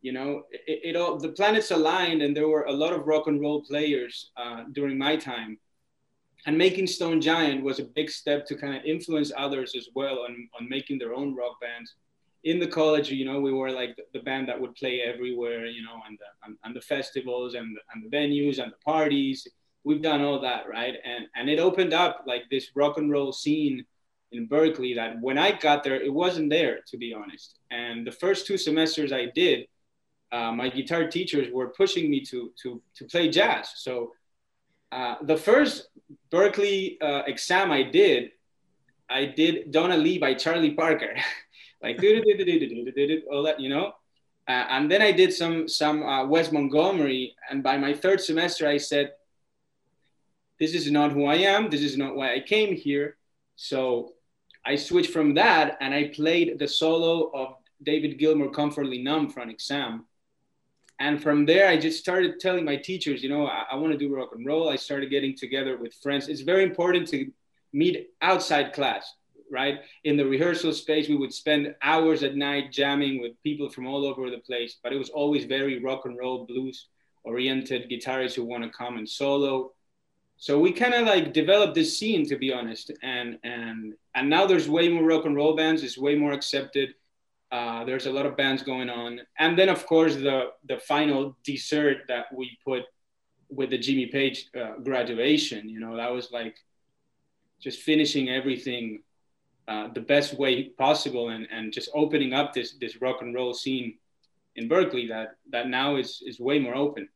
You 0.00 0.12
know, 0.12 0.44
it, 0.50 0.80
it 0.84 0.96
all 0.96 1.18
the 1.18 1.30
planets 1.30 1.70
aligned, 1.70 2.22
and 2.22 2.36
there 2.36 2.48
were 2.48 2.64
a 2.64 2.72
lot 2.72 2.92
of 2.92 3.06
rock 3.06 3.26
and 3.26 3.40
roll 3.40 3.62
players 3.62 4.30
uh, 4.36 4.64
during 4.72 4.96
my 4.96 5.16
time. 5.16 5.58
And 6.46 6.56
making 6.56 6.86
Stone 6.86 7.20
Giant 7.20 7.64
was 7.64 7.80
a 7.80 7.84
big 7.84 8.08
step 8.10 8.46
to 8.46 8.54
kind 8.56 8.76
of 8.76 8.84
influence 8.84 9.32
others 9.36 9.74
as 9.76 9.88
well 9.94 10.20
on, 10.20 10.48
on 10.58 10.68
making 10.68 10.98
their 10.98 11.12
own 11.12 11.34
rock 11.34 11.60
bands 11.60 11.94
in 12.44 12.58
the 12.58 12.66
college, 12.66 13.10
you 13.10 13.24
know, 13.24 13.40
we 13.40 13.52
were 13.52 13.70
like 13.70 13.98
the, 14.12 14.20
band 14.20 14.48
that 14.48 14.60
would 14.60 14.74
play 14.74 15.00
everywhere, 15.00 15.66
you 15.66 15.82
know, 15.82 16.00
and 16.06 16.18
the, 16.18 16.46
and, 16.46 16.56
and 16.64 16.76
the 16.76 16.80
festivals 16.80 17.54
and 17.54 17.76
the, 17.76 17.80
and 17.92 18.04
the 18.04 18.16
venues 18.16 18.62
and 18.62 18.72
the 18.72 18.76
parties. 18.84 19.46
We've 19.84 20.02
done 20.02 20.22
all 20.22 20.40
that, 20.40 20.68
right? 20.68 20.94
And 21.04 21.26
and 21.34 21.48
it 21.48 21.58
opened 21.58 21.94
up 21.94 22.24
like 22.26 22.42
this 22.50 22.70
rock 22.74 22.98
and 22.98 23.10
roll 23.10 23.32
scene 23.32 23.84
in 24.32 24.48
Berklee 24.48 24.94
that 24.96 25.20
when 25.20 25.38
I 25.38 25.52
got 25.52 25.82
there, 25.82 26.00
it 26.00 26.12
wasn't 26.12 26.50
there, 26.50 26.80
to 26.88 26.98
be 26.98 27.14
honest. 27.14 27.58
And 27.70 28.06
the 28.06 28.12
first 28.12 28.46
two 28.46 28.58
semesters 28.58 29.12
I 29.12 29.26
did, 29.34 29.66
uh, 30.30 30.52
my 30.52 30.68
guitar 30.68 31.08
teachers 31.08 31.48
were 31.52 31.68
pushing 31.68 32.10
me 32.10 32.20
to 32.26 32.52
to 32.62 32.82
to 32.96 33.04
play 33.06 33.30
jazz. 33.30 33.72
So 33.76 34.12
uh, 34.92 35.16
the 35.22 35.36
first 35.36 35.88
Berklee 36.30 36.96
uh, 37.02 37.22
exam 37.26 37.70
I 37.70 37.82
did, 37.82 38.30
I 39.10 39.24
did 39.26 39.70
Donna 39.70 39.96
Lee 39.96 40.18
by 40.18 40.34
Charlie 40.34 40.72
Parker. 40.74 41.14
like 41.82 41.98
do 41.98 42.22
do 42.22 42.36
do 42.36 42.44
do 42.44 42.58
do 42.58 42.92
do 42.92 43.06
do 43.06 43.22
all 43.30 43.42
that, 43.44 43.60
you 43.60 43.68
know. 43.68 43.92
Uh, 44.46 44.64
and 44.70 44.90
then 44.90 45.02
I 45.02 45.12
did 45.12 45.32
some 45.32 45.68
some 45.68 46.02
uh, 46.02 46.26
Wes 46.26 46.50
Montgomery, 46.50 47.34
and 47.50 47.62
by 47.62 47.76
my 47.76 47.92
third 47.92 48.20
semester, 48.20 48.66
I 48.66 48.78
said, 48.78 49.12
"This 50.58 50.74
is 50.74 50.90
not 50.90 51.12
who 51.12 51.26
I 51.26 51.36
am. 51.36 51.70
This 51.70 51.82
is 51.82 51.96
not 51.96 52.16
why 52.16 52.34
I 52.34 52.40
came 52.40 52.74
here." 52.74 53.16
So 53.56 54.14
I 54.64 54.76
switched 54.76 55.12
from 55.12 55.34
that, 55.34 55.76
and 55.80 55.94
I 55.94 56.08
played 56.08 56.58
the 56.58 56.68
solo 56.68 57.30
of 57.32 57.56
David 57.82 58.18
Gilmour, 58.18 58.52
"Comfortably 58.52 59.02
Numb" 59.02 59.28
for 59.28 59.40
an 59.40 59.50
exam. 59.50 60.06
And 61.00 61.22
from 61.22 61.46
there, 61.46 61.68
I 61.68 61.76
just 61.76 62.00
started 62.00 62.40
telling 62.40 62.64
my 62.64 62.74
teachers, 62.74 63.22
you 63.22 63.28
know, 63.28 63.46
I, 63.46 63.66
I 63.70 63.76
want 63.76 63.92
to 63.92 63.98
do 63.98 64.12
rock 64.12 64.30
and 64.34 64.44
roll. 64.44 64.68
I 64.68 64.74
started 64.74 65.10
getting 65.10 65.36
together 65.36 65.76
with 65.76 65.94
friends. 65.94 66.28
It's 66.28 66.40
very 66.40 66.64
important 66.64 67.06
to 67.10 67.30
meet 67.72 68.08
outside 68.20 68.72
class 68.72 69.14
right? 69.50 69.80
In 70.04 70.16
the 70.16 70.26
rehearsal 70.26 70.72
space, 70.72 71.08
we 71.08 71.16
would 71.16 71.32
spend 71.32 71.74
hours 71.82 72.22
at 72.22 72.36
night 72.36 72.72
jamming 72.72 73.20
with 73.20 73.42
people 73.42 73.68
from 73.68 73.86
all 73.86 74.04
over 74.04 74.30
the 74.30 74.38
place, 74.38 74.76
but 74.82 74.92
it 74.92 74.98
was 74.98 75.10
always 75.10 75.44
very 75.44 75.82
rock 75.82 76.04
and 76.04 76.18
roll, 76.18 76.46
blues 76.46 76.88
oriented 77.28 77.90
guitarists 77.90 78.34
who 78.34 78.44
want 78.44 78.64
to 78.64 78.70
come 78.70 78.96
and 78.96 79.08
solo. 79.08 79.72
So 80.38 80.58
we 80.58 80.72
kind 80.72 80.94
of 80.94 81.06
like 81.06 81.32
developed 81.32 81.74
this 81.74 81.98
scene, 81.98 82.26
to 82.28 82.36
be 82.36 82.52
honest, 82.52 82.92
and 83.02 83.38
and 83.42 83.94
and 84.14 84.30
now 84.30 84.46
there's 84.46 84.68
way 84.68 84.88
more 84.88 85.04
rock 85.04 85.24
and 85.24 85.36
roll 85.36 85.56
bands. 85.56 85.82
It's 85.82 85.98
way 85.98 86.14
more 86.14 86.32
accepted. 86.32 86.94
Uh, 87.50 87.84
there's 87.84 88.06
a 88.06 88.12
lot 88.12 88.26
of 88.26 88.36
bands 88.36 88.62
going 88.62 88.88
on, 88.88 89.20
and 89.38 89.58
then 89.58 89.68
of 89.68 89.84
course 89.86 90.14
the 90.14 90.50
the 90.68 90.78
final 90.78 91.36
dessert 91.44 91.98
that 92.08 92.26
we 92.32 92.56
put 92.64 92.84
with 93.50 93.70
the 93.70 93.78
Jimmy 93.78 94.06
Page 94.06 94.48
uh, 94.58 94.76
graduation. 94.84 95.68
You 95.68 95.80
know, 95.80 95.96
that 95.96 96.12
was 96.12 96.30
like 96.30 96.56
just 97.60 97.80
finishing 97.80 98.28
everything 98.28 99.02
uh, 99.68 99.88
the 99.92 100.00
best 100.00 100.38
way 100.38 100.70
possible 100.70 101.28
and, 101.28 101.46
and 101.52 101.72
just 101.72 101.90
opening 101.94 102.32
up 102.32 102.54
this 102.54 102.74
this 102.80 103.00
rock 103.02 103.20
and 103.20 103.34
roll 103.34 103.52
scene 103.52 103.98
in 104.56 104.68
Berklee 104.68 105.08
that 105.08 105.36
that 105.50 105.68
now 105.68 105.96
is 105.96 106.22
is 106.26 106.40
way 106.40 106.58
more 106.58 106.74
open. 106.74 107.08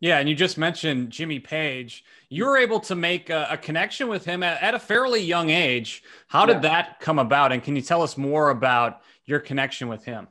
Yeah, 0.00 0.18
and 0.18 0.28
you 0.28 0.34
just 0.34 0.58
mentioned 0.58 1.10
Jimmy 1.10 1.38
Page. 1.38 2.04
You 2.28 2.46
were 2.46 2.58
able 2.58 2.80
to 2.80 2.96
make 2.96 3.30
a, 3.30 3.46
a 3.50 3.56
connection 3.56 4.08
with 4.08 4.24
him 4.24 4.42
at, 4.42 4.60
at, 4.60 4.74
a 4.74 4.78
fairly 4.80 5.20
young 5.20 5.50
age. 5.50 6.02
How 6.26 6.44
did 6.44 6.54
yeah. 6.54 6.70
that 6.70 6.98
come 6.98 7.20
about? 7.20 7.52
And 7.52 7.62
can 7.62 7.76
you 7.76 7.82
tell 7.82 8.02
us 8.02 8.18
more 8.18 8.50
about 8.50 9.02
your 9.26 9.38
connection 9.38 9.86
with 9.86 10.04
him? 10.04 10.26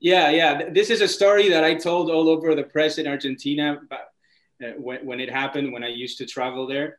Yeah, 0.00 0.30
yeah. 0.30 0.70
This 0.70 0.88
is 0.88 1.02
a 1.02 1.08
story 1.08 1.50
that 1.50 1.62
I 1.62 1.74
told 1.74 2.10
all 2.10 2.26
over 2.26 2.54
the 2.54 2.62
press 2.62 2.96
in 2.96 3.06
Argentina 3.06 3.82
uh, 3.90 4.68
when, 4.78 5.04
when 5.04 5.20
it 5.20 5.30
happened, 5.30 5.74
when 5.74 5.84
I 5.84 5.88
used 5.88 6.16
to 6.18 6.26
travel 6.26 6.66
there. 6.66 6.98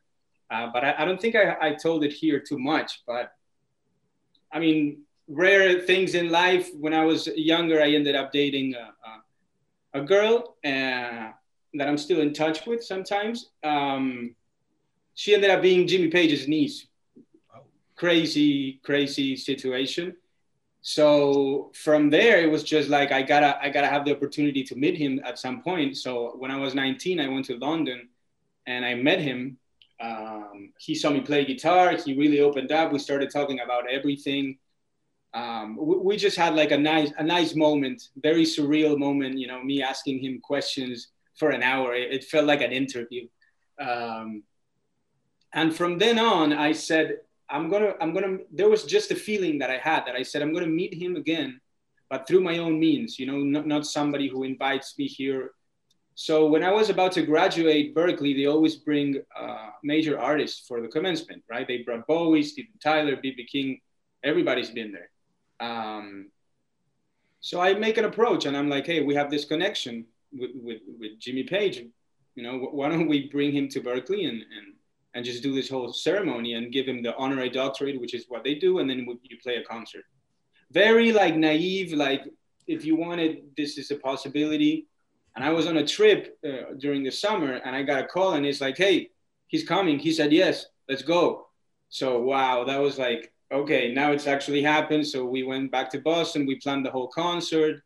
Uh, 0.52 0.68
but 0.72 0.84
I, 0.84 0.94
I, 0.98 1.04
don't 1.04 1.20
think 1.20 1.34
I, 1.34 1.56
I 1.60 1.74
told 1.74 2.04
it 2.04 2.12
here 2.12 2.38
too 2.38 2.60
much. 2.60 3.02
But 3.08 3.32
I 4.54 4.60
mean, 4.60 5.02
rare 5.28 5.80
things 5.80 6.14
in 6.14 6.30
life. 6.30 6.70
When 6.78 6.94
I 6.94 7.04
was 7.04 7.26
younger, 7.26 7.82
I 7.82 7.90
ended 7.90 8.14
up 8.14 8.32
dating 8.32 8.74
a, 8.74 9.98
a, 9.98 10.00
a 10.00 10.04
girl 10.04 10.56
uh, 10.64 11.32
that 11.74 11.88
I'm 11.88 11.98
still 11.98 12.20
in 12.20 12.32
touch 12.32 12.64
with 12.66 12.84
sometimes. 12.84 13.50
Um, 13.64 14.36
she 15.14 15.34
ended 15.34 15.50
up 15.50 15.60
being 15.60 15.88
Jimmy 15.88 16.08
Page's 16.08 16.46
niece. 16.46 16.86
Crazy, 17.96 18.80
crazy 18.84 19.36
situation. 19.36 20.14
So 20.82 21.72
from 21.74 22.10
there, 22.10 22.40
it 22.40 22.50
was 22.50 22.62
just 22.62 22.88
like 22.88 23.10
I 23.10 23.22
gotta, 23.22 23.58
I 23.60 23.70
gotta 23.70 23.88
have 23.88 24.04
the 24.04 24.14
opportunity 24.14 24.62
to 24.64 24.76
meet 24.76 24.96
him 24.96 25.20
at 25.24 25.38
some 25.38 25.62
point. 25.62 25.96
So 25.96 26.34
when 26.38 26.50
I 26.50 26.58
was 26.58 26.74
19, 26.74 27.20
I 27.20 27.28
went 27.28 27.46
to 27.46 27.56
London, 27.56 28.08
and 28.66 28.84
I 28.84 28.94
met 28.94 29.20
him 29.20 29.58
um, 30.00 30.72
he 30.78 30.94
saw 30.94 31.10
me 31.10 31.20
play 31.20 31.44
guitar. 31.44 31.96
He 31.96 32.14
really 32.14 32.40
opened 32.40 32.72
up. 32.72 32.92
We 32.92 32.98
started 32.98 33.30
talking 33.30 33.60
about 33.60 33.90
everything. 33.90 34.58
Um, 35.32 35.76
we, 35.80 35.96
we, 35.98 36.16
just 36.16 36.36
had 36.36 36.54
like 36.54 36.70
a 36.70 36.78
nice, 36.78 37.12
a 37.18 37.22
nice 37.22 37.54
moment, 37.54 38.08
very 38.16 38.44
surreal 38.44 38.98
moment. 38.98 39.38
You 39.38 39.46
know, 39.46 39.62
me 39.62 39.82
asking 39.82 40.20
him 40.20 40.40
questions 40.40 41.08
for 41.36 41.50
an 41.50 41.62
hour. 41.62 41.94
It, 41.94 42.12
it 42.12 42.24
felt 42.24 42.46
like 42.46 42.60
an 42.60 42.72
interview. 42.72 43.26
Um, 43.80 44.42
and 45.52 45.74
from 45.74 45.98
then 45.98 46.18
on, 46.18 46.52
I 46.52 46.72
said, 46.72 47.18
I'm 47.48 47.68
gonna, 47.68 47.94
I'm 48.00 48.12
gonna. 48.12 48.38
There 48.52 48.68
was 48.68 48.84
just 48.84 49.10
a 49.10 49.16
feeling 49.16 49.58
that 49.58 49.70
I 49.70 49.78
had 49.78 50.06
that 50.06 50.16
I 50.16 50.22
said 50.22 50.42
I'm 50.42 50.52
gonna 50.52 50.66
meet 50.66 50.94
him 50.94 51.16
again, 51.16 51.60
but 52.08 52.26
through 52.26 52.40
my 52.40 52.58
own 52.58 52.80
means. 52.80 53.18
You 53.18 53.26
know, 53.26 53.38
not, 53.38 53.66
not 53.66 53.86
somebody 53.86 54.28
who 54.28 54.44
invites 54.44 54.98
me 54.98 55.06
here 55.06 55.50
so 56.14 56.46
when 56.46 56.62
I 56.62 56.72
was 56.72 56.90
about 56.90 57.12
to 57.12 57.22
graduate 57.22 57.94
Berklee, 57.94 58.36
they 58.36 58.46
always 58.46 58.76
bring 58.76 59.20
uh, 59.36 59.70
major 59.82 60.18
artists 60.18 60.66
for 60.66 60.80
the 60.80 60.88
commencement, 60.88 61.42
right? 61.50 61.66
They 61.66 61.78
brought 61.78 62.06
Bowie, 62.06 62.44
Steven 62.44 62.72
Tyler, 62.80 63.16
BB 63.16 63.48
King, 63.50 63.80
everybody's 64.22 64.70
been 64.70 64.92
there. 64.92 65.10
Um, 65.60 66.30
so 67.40 67.60
I 67.60 67.74
make 67.74 67.98
an 67.98 68.04
approach 68.04 68.46
and 68.46 68.56
I'm 68.56 68.68
like, 68.68 68.86
hey, 68.86 69.02
we 69.02 69.14
have 69.16 69.30
this 69.30 69.44
connection 69.44 70.06
with, 70.32 70.52
with, 70.54 70.80
with 71.00 71.18
Jimmy 71.18 71.42
Page. 71.42 71.82
You 72.36 72.42
know, 72.42 72.58
why 72.58 72.88
don't 72.88 73.08
we 73.08 73.28
bring 73.28 73.52
him 73.52 73.68
to 73.70 73.80
Berklee 73.80 74.28
and, 74.28 74.40
and, 74.40 74.74
and 75.14 75.24
just 75.24 75.42
do 75.42 75.54
this 75.54 75.68
whole 75.68 75.92
ceremony 75.92 76.54
and 76.54 76.72
give 76.72 76.86
him 76.86 77.02
the 77.02 77.14
honorary 77.16 77.50
doctorate, 77.50 78.00
which 78.00 78.14
is 78.14 78.26
what 78.28 78.44
they 78.44 78.54
do, 78.54 78.78
and 78.78 78.88
then 78.88 79.06
you 79.22 79.36
play 79.42 79.56
a 79.56 79.64
concert. 79.64 80.04
Very 80.70 81.12
like 81.12 81.36
naive, 81.36 81.92
like 81.92 82.22
if 82.66 82.84
you 82.84 82.96
wanted, 82.96 83.42
this 83.56 83.78
is 83.78 83.90
a 83.90 83.96
possibility 83.96 84.86
and 85.34 85.44
I 85.44 85.50
was 85.50 85.66
on 85.66 85.78
a 85.78 85.86
trip 85.86 86.38
uh, 86.46 86.74
during 86.78 87.02
the 87.02 87.10
summer 87.10 87.54
and 87.54 87.74
I 87.74 87.82
got 87.82 88.04
a 88.04 88.06
call 88.06 88.34
and 88.34 88.46
it's 88.46 88.60
like, 88.60 88.76
hey, 88.76 89.10
he's 89.48 89.66
coming. 89.66 89.98
He 89.98 90.12
said, 90.12 90.32
yes, 90.32 90.66
let's 90.88 91.02
go. 91.02 91.48
So, 91.88 92.20
wow, 92.20 92.64
that 92.64 92.80
was 92.80 92.98
like, 92.98 93.32
okay, 93.52 93.92
now 93.92 94.12
it's 94.12 94.26
actually 94.26 94.62
happened. 94.62 95.06
So 95.06 95.24
we 95.24 95.42
went 95.42 95.72
back 95.72 95.90
to 95.90 96.00
Boston. 96.00 96.46
We 96.46 96.60
planned 96.60 96.86
the 96.86 96.90
whole 96.90 97.08
concert. 97.08 97.82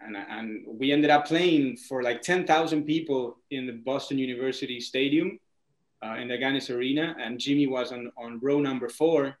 And, 0.00 0.16
and 0.16 0.64
we 0.66 0.92
ended 0.92 1.10
up 1.10 1.26
playing 1.26 1.76
for 1.76 2.02
like 2.02 2.22
10,000 2.22 2.84
people 2.84 3.38
in 3.50 3.66
the 3.66 3.72
Boston 3.72 4.16
University 4.16 4.80
Stadium 4.80 5.38
uh, 6.04 6.14
in 6.14 6.28
the 6.28 6.38
Agganis 6.38 6.74
Arena. 6.74 7.16
And 7.20 7.38
Jimmy 7.38 7.66
was 7.66 7.92
on, 7.92 8.10
on 8.16 8.38
row 8.40 8.60
number 8.60 8.88
four. 8.88 9.36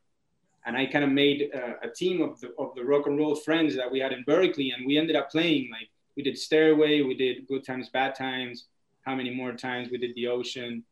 And 0.66 0.76
I 0.76 0.86
kind 0.86 1.04
of 1.04 1.10
made 1.10 1.50
uh, 1.54 1.74
a 1.82 1.88
team 1.88 2.20
of 2.20 2.40
the, 2.40 2.52
of 2.58 2.74
the 2.74 2.84
rock 2.84 3.06
and 3.06 3.16
roll 3.16 3.34
friends 3.36 3.74
that 3.76 3.90
we 3.90 4.00
had 4.00 4.12
in 4.12 4.24
Berklee, 4.24 4.74
And 4.76 4.84
we 4.84 4.98
ended 4.98 5.16
up 5.16 5.30
playing 5.30 5.70
like 5.70 5.88
we 6.20 6.24
did 6.24 6.38
Stairway, 6.38 7.00
we 7.00 7.14
did 7.14 7.48
Good 7.48 7.64
Times, 7.64 7.88
Bad 7.88 8.14
Times. 8.14 8.66
How 9.06 9.14
many 9.14 9.30
more 9.30 9.52
times 9.52 9.88
we 9.90 9.96
did 9.96 10.14
The 10.14 10.26
Ocean? 10.26 10.84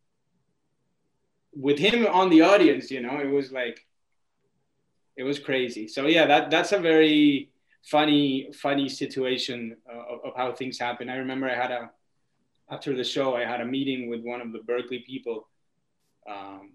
With 1.54 1.78
him 1.78 2.06
on 2.06 2.30
the 2.30 2.40
audience, 2.40 2.90
you 2.90 3.02
know, 3.02 3.18
it 3.18 3.26
was 3.26 3.52
like, 3.52 3.86
it 5.18 5.24
was 5.24 5.38
crazy. 5.38 5.86
So 5.86 6.06
yeah, 6.06 6.24
that 6.24 6.50
that's 6.50 6.72
a 6.72 6.78
very 6.78 7.50
funny, 7.82 8.50
funny 8.54 8.88
situation 8.88 9.76
uh, 9.86 10.14
of, 10.14 10.18
of 10.24 10.32
how 10.34 10.52
things 10.52 10.78
happen. 10.78 11.10
I 11.10 11.16
remember 11.16 11.46
I 11.50 11.56
had 11.56 11.72
a 11.72 11.90
after 12.70 12.96
the 12.96 13.04
show, 13.04 13.36
I 13.36 13.44
had 13.44 13.60
a 13.60 13.66
meeting 13.66 14.08
with 14.08 14.22
one 14.22 14.40
of 14.40 14.52
the 14.52 14.60
Berklee 14.60 15.04
people, 15.04 15.48
um, 16.26 16.70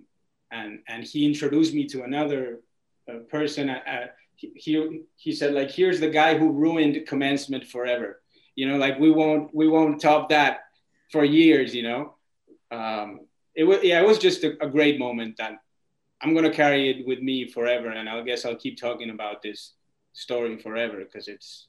and 0.52 0.80
and 0.88 1.04
he 1.04 1.26
introduced 1.26 1.74
me 1.74 1.88
to 1.88 2.04
another 2.04 2.60
uh, 3.10 3.20
person. 3.32 3.70
At, 3.70 3.88
at, 3.88 4.16
he 4.36 5.02
he 5.16 5.32
said 5.32 5.54
like, 5.54 5.72
here's 5.72 6.00
the 6.00 6.10
guy 6.10 6.38
who 6.38 6.52
ruined 6.52 7.08
commencement 7.08 7.66
forever 7.66 8.20
you 8.56 8.68
know 8.68 8.78
like 8.78 9.00
we 9.00 9.12
won't 9.12 9.54
we 9.54 9.68
won't 9.68 10.02
top 10.02 10.30
that 10.30 10.62
for 11.12 11.24
years 11.24 11.74
you 11.74 11.84
know 11.84 12.16
um, 12.72 13.22
it 13.56 13.64
was 13.64 13.80
yeah 13.84 14.00
it 14.00 14.06
was 14.06 14.18
just 14.18 14.44
a, 14.44 14.64
a 14.64 14.70
great 14.70 15.00
moment 15.00 15.38
that 15.38 15.54
i'm 16.22 16.34
going 16.34 16.46
to 16.46 16.56
carry 16.56 16.90
it 16.90 17.06
with 17.06 17.20
me 17.20 17.48
forever 17.48 17.90
and 17.90 18.10
i 18.10 18.22
guess 18.22 18.46
i'll 18.46 18.56
keep 18.56 18.80
talking 18.80 19.10
about 19.10 19.42
this 19.42 19.74
story 20.14 20.58
forever 20.58 20.98
because 21.00 21.28
it's 21.28 21.68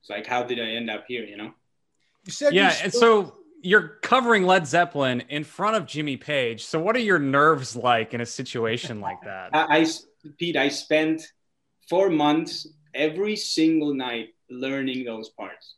it's 0.00 0.10
like 0.10 0.26
how 0.26 0.42
did 0.42 0.58
i 0.60 0.70
end 0.70 0.90
up 0.90 1.04
here 1.06 1.24
you 1.24 1.36
know 1.36 1.52
You 2.24 2.32
said 2.32 2.54
yeah, 2.54 2.72
you 2.72 2.84
and 2.84 2.92
so 2.92 3.34
you're 3.60 3.98
covering 4.02 4.44
Led 4.44 4.66
Zeppelin 4.66 5.22
in 5.28 5.42
front 5.44 5.76
of 5.76 5.84
Jimmy 5.84 6.16
Page. 6.16 6.64
So 6.64 6.78
what 6.78 6.94
are 6.94 7.00
your 7.00 7.18
nerves 7.18 7.74
like 7.74 8.14
in 8.14 8.20
a 8.20 8.26
situation 8.26 9.00
like 9.06 9.20
that? 9.24 9.50
I, 9.52 9.80
I 9.80 9.86
Pete, 10.38 10.56
I 10.56 10.68
spent 10.68 11.22
four 11.88 12.10
months 12.10 12.68
every 12.94 13.36
single 13.36 13.94
night 13.94 14.34
learning 14.50 15.04
those 15.04 15.28
parts. 15.30 15.74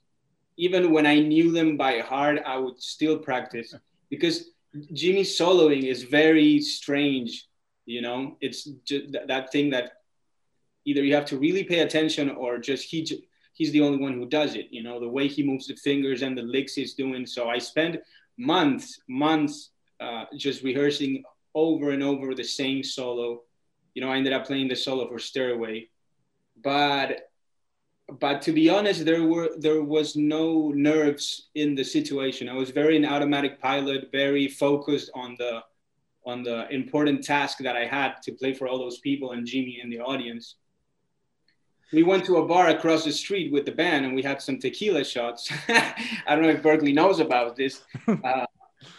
Even 0.66 0.92
when 0.92 1.06
I 1.06 1.16
knew 1.20 1.50
them 1.52 1.78
by 1.78 2.00
heart, 2.00 2.38
I 2.44 2.56
would 2.58 2.78
still 2.80 3.16
practice 3.18 3.74
because 4.10 4.50
Jimmy 4.92 5.22
soloing 5.22 5.84
is 5.84 6.02
very 6.02 6.60
strange. 6.60 7.48
You 7.86 8.02
know, 8.02 8.36
it's 8.40 8.64
just 8.84 9.12
th- 9.12 9.26
that 9.26 9.50
thing 9.50 9.70
that 9.70 9.86
either 10.84 11.02
you 11.02 11.14
have 11.14 11.30
to 11.32 11.38
really 11.38 11.64
pay 11.64 11.80
attention 11.80 12.30
or 12.30 12.58
just 12.58 12.84
he 12.90 12.98
he's 13.54 13.72
the 13.72 13.80
only 13.80 13.98
one 13.98 14.14
who 14.14 14.26
does 14.26 14.54
it. 14.54 14.68
You 14.70 14.82
know, 14.82 15.00
the 15.00 15.08
way 15.16 15.28
he 15.28 15.42
moves 15.42 15.66
the 15.66 15.76
fingers 15.76 16.20
and 16.22 16.36
the 16.36 16.42
licks 16.42 16.74
he's 16.74 16.94
doing. 16.94 17.24
So 17.26 17.48
I 17.48 17.58
spent 17.58 17.96
months, 18.36 19.00
months 19.08 19.70
uh, 19.98 20.24
just 20.36 20.62
rehearsing 20.62 21.22
over 21.54 21.90
and 21.90 22.02
over 22.02 22.34
the 22.34 22.44
same 22.44 22.82
solo. 22.82 23.42
You 23.94 24.02
know, 24.02 24.10
I 24.10 24.16
ended 24.18 24.34
up 24.34 24.46
playing 24.46 24.68
the 24.68 24.76
solo 24.76 25.08
for 25.08 25.18
Stairway, 25.18 25.88
but 26.62 27.29
but 28.18 28.42
to 28.42 28.52
be 28.52 28.68
honest, 28.68 29.04
there 29.04 29.24
were 29.24 29.50
there 29.58 29.82
was 29.82 30.16
no 30.16 30.70
nerves 30.70 31.48
in 31.54 31.74
the 31.74 31.84
situation. 31.84 32.48
I 32.48 32.54
was 32.54 32.70
very 32.70 32.96
an 32.96 33.04
automatic 33.04 33.60
pilot, 33.60 34.10
very 34.10 34.48
focused 34.48 35.10
on 35.14 35.36
the 35.38 35.62
on 36.24 36.42
the 36.42 36.68
important 36.70 37.24
task 37.24 37.58
that 37.58 37.76
I 37.76 37.86
had 37.86 38.20
to 38.22 38.32
play 38.32 38.52
for 38.52 38.68
all 38.68 38.78
those 38.78 38.98
people 38.98 39.32
and 39.32 39.46
Jimmy 39.46 39.80
in 39.82 39.88
the 39.90 40.00
audience. 40.00 40.56
We 41.92 42.02
went 42.02 42.24
to 42.26 42.36
a 42.36 42.46
bar 42.46 42.68
across 42.68 43.04
the 43.04 43.12
street 43.12 43.50
with 43.52 43.64
the 43.64 43.72
band 43.72 44.04
and 44.04 44.14
we 44.14 44.22
had 44.22 44.40
some 44.40 44.58
tequila 44.58 45.02
shots. 45.02 45.50
I 45.68 45.94
don't 46.28 46.42
know 46.42 46.50
if 46.50 46.62
Berklee 46.62 46.94
knows 46.94 47.20
about 47.20 47.56
this. 47.56 47.82
Uh, 48.24 48.46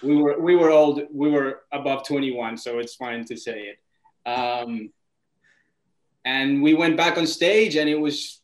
we 0.04 0.16
were 0.16 0.40
we 0.40 0.56
were 0.56 0.70
old. 0.70 1.02
We 1.12 1.30
were 1.30 1.62
above 1.72 2.06
21, 2.06 2.58
so 2.58 2.78
it's 2.78 2.96
fine 2.96 3.26
to 3.26 3.36
say 3.36 3.72
it. 3.72 4.30
Um, 4.30 4.92
and 6.24 6.62
we 6.62 6.76
went 6.76 6.98
back 6.98 7.18
on 7.18 7.26
stage, 7.26 7.76
and 7.76 7.90
it 7.90 8.00
was 8.00 8.41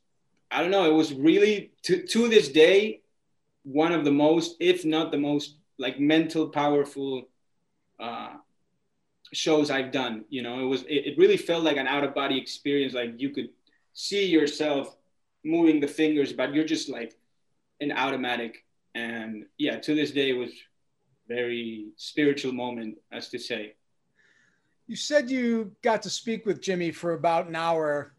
I 0.52 0.62
don't 0.62 0.72
know. 0.72 0.86
It 0.90 0.94
was 0.94 1.14
really 1.14 1.72
to 1.84 2.06
to 2.08 2.28
this 2.30 2.50
day 2.50 3.02
one 3.64 3.92
of 3.92 4.06
the 4.06 4.12
most, 4.12 4.56
if 4.60 4.86
not 4.86 5.12
the 5.12 5.18
most, 5.18 5.58
like 5.78 6.00
mental 6.00 6.50
powerful 6.50 7.30
uh, 8.00 8.36
shows 9.34 9.70
I've 9.72 9.92
done. 9.92 10.26
You 10.30 10.42
know, 10.44 10.60
it 10.60 10.66
was 10.66 10.84
it, 10.84 11.08
it 11.08 11.18
really 11.18 11.38
felt 11.38 11.64
like 11.64 11.78
an 11.78 11.88
out 11.88 12.04
of 12.04 12.14
body 12.16 12.38
experience. 12.38 12.94
Like 12.94 13.14
you 13.18 13.30
could 13.32 13.50
see 13.94 14.26
yourself 14.26 14.96
moving 15.44 15.80
the 15.80 15.88
fingers, 15.88 16.34
but 16.34 16.54
you're 16.54 16.66
just 16.66 16.90
like 16.90 17.14
an 17.82 17.92
automatic. 17.92 18.66
And 18.96 19.46
yeah, 19.58 19.78
to 19.80 19.96
this 19.96 20.12
day, 20.12 20.30
it 20.30 20.34
was 20.38 20.52
very 21.28 21.90
spiritual 21.98 22.54
moment, 22.54 22.98
as 23.12 23.30
to 23.30 23.40
say. 23.40 23.76
you 24.88 24.96
said 24.96 25.30
you 25.30 25.76
got 25.82 26.02
to 26.04 26.10
speak 26.10 26.46
with 26.46 26.62
Jimmy 26.62 26.92
for 26.92 27.14
about 27.14 27.48
an 27.48 27.56
hour. 27.56 28.14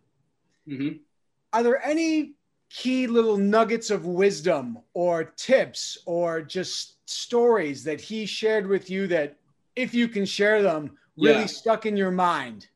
hmm 0.67 1.08
Are 1.53 1.63
there 1.63 1.85
any 1.85 2.35
key 2.71 3.07
little 3.07 3.39
nuggets 3.39 3.91
of 3.91 4.05
wisdom 4.05 4.79
or 4.93 5.25
tips 5.25 5.99
or 6.05 6.43
just 6.43 6.97
stories 7.09 7.83
that 7.85 8.01
he 8.01 8.27
shared 8.27 8.67
with 8.67 8.91
you 8.91 9.07
that, 9.07 9.37
if 9.75 9.95
you 9.95 10.09
can 10.09 10.27
share 10.27 10.63
them, 10.63 10.99
really 11.17 11.41
Yeah. 11.41 11.47
stuck 11.47 11.87
in 11.87 11.97
your 11.97 12.11
mind? 12.11 12.69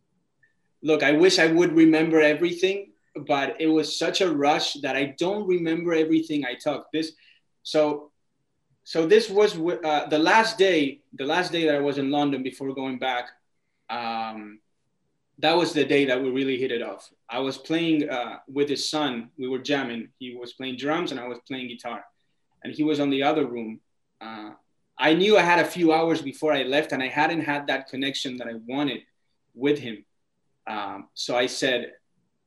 Look, 0.82 1.02
I 1.02 1.12
wish 1.12 1.38
I 1.38 1.46
would 1.46 1.72
remember 1.72 2.20
everything, 2.20 2.92
but 3.26 3.60
it 3.60 3.66
was 3.66 3.98
such 3.98 4.20
a 4.20 4.32
rush 4.32 4.74
that 4.74 4.96
I 4.96 5.14
don't 5.18 5.46
remember 5.46 5.92
everything 5.92 6.44
I 6.44 6.54
took. 6.54 6.90
This, 6.92 7.12
so, 7.62 8.10
so 8.84 9.06
this 9.06 9.28
was 9.28 9.56
uh, 9.58 10.06
the 10.06 10.18
last 10.18 10.58
day. 10.58 11.02
The 11.12 11.26
last 11.26 11.52
day 11.52 11.66
that 11.66 11.74
I 11.74 11.80
was 11.80 11.98
in 11.98 12.11
London 12.11 12.42
before 12.42 12.74
going 12.74 12.98
back. 12.98 13.28
Um, 13.90 14.61
that 15.42 15.57
was 15.57 15.72
the 15.72 15.85
day 15.85 16.05
that 16.05 16.22
we 16.22 16.31
really 16.31 16.57
hit 16.57 16.70
it 16.70 16.83
off. 16.83 17.11
I 17.28 17.40
was 17.40 17.59
playing 17.59 18.09
uh, 18.09 18.38
with 18.46 18.68
his 18.68 18.88
son. 18.88 19.31
We 19.37 19.48
were 19.48 19.59
jamming. 19.59 20.09
He 20.20 20.37
was 20.37 20.52
playing 20.52 20.76
drums 20.76 21.11
and 21.11 21.18
I 21.18 21.26
was 21.26 21.40
playing 21.48 21.68
guitar, 21.68 22.05
and 22.62 22.72
he 22.72 22.85
was 22.85 23.00
on 23.00 23.11
the 23.11 23.24
other 23.24 23.44
room. 23.44 23.81
Uh, 24.20 24.50
I 24.96 25.14
knew 25.14 25.37
I 25.37 25.42
had 25.42 25.59
a 25.59 25.64
few 25.64 25.92
hours 25.92 26.22
before 26.22 26.52
I 26.52 26.62
left, 26.62 26.92
and 26.92 27.02
I 27.02 27.09
hadn't 27.09 27.40
had 27.40 27.66
that 27.66 27.88
connection 27.88 28.37
that 28.37 28.46
I 28.46 28.55
wanted 28.66 29.00
with 29.52 29.78
him. 29.81 30.05
Um, 30.68 31.09
so 31.14 31.37
I 31.37 31.46
said, 31.46 31.92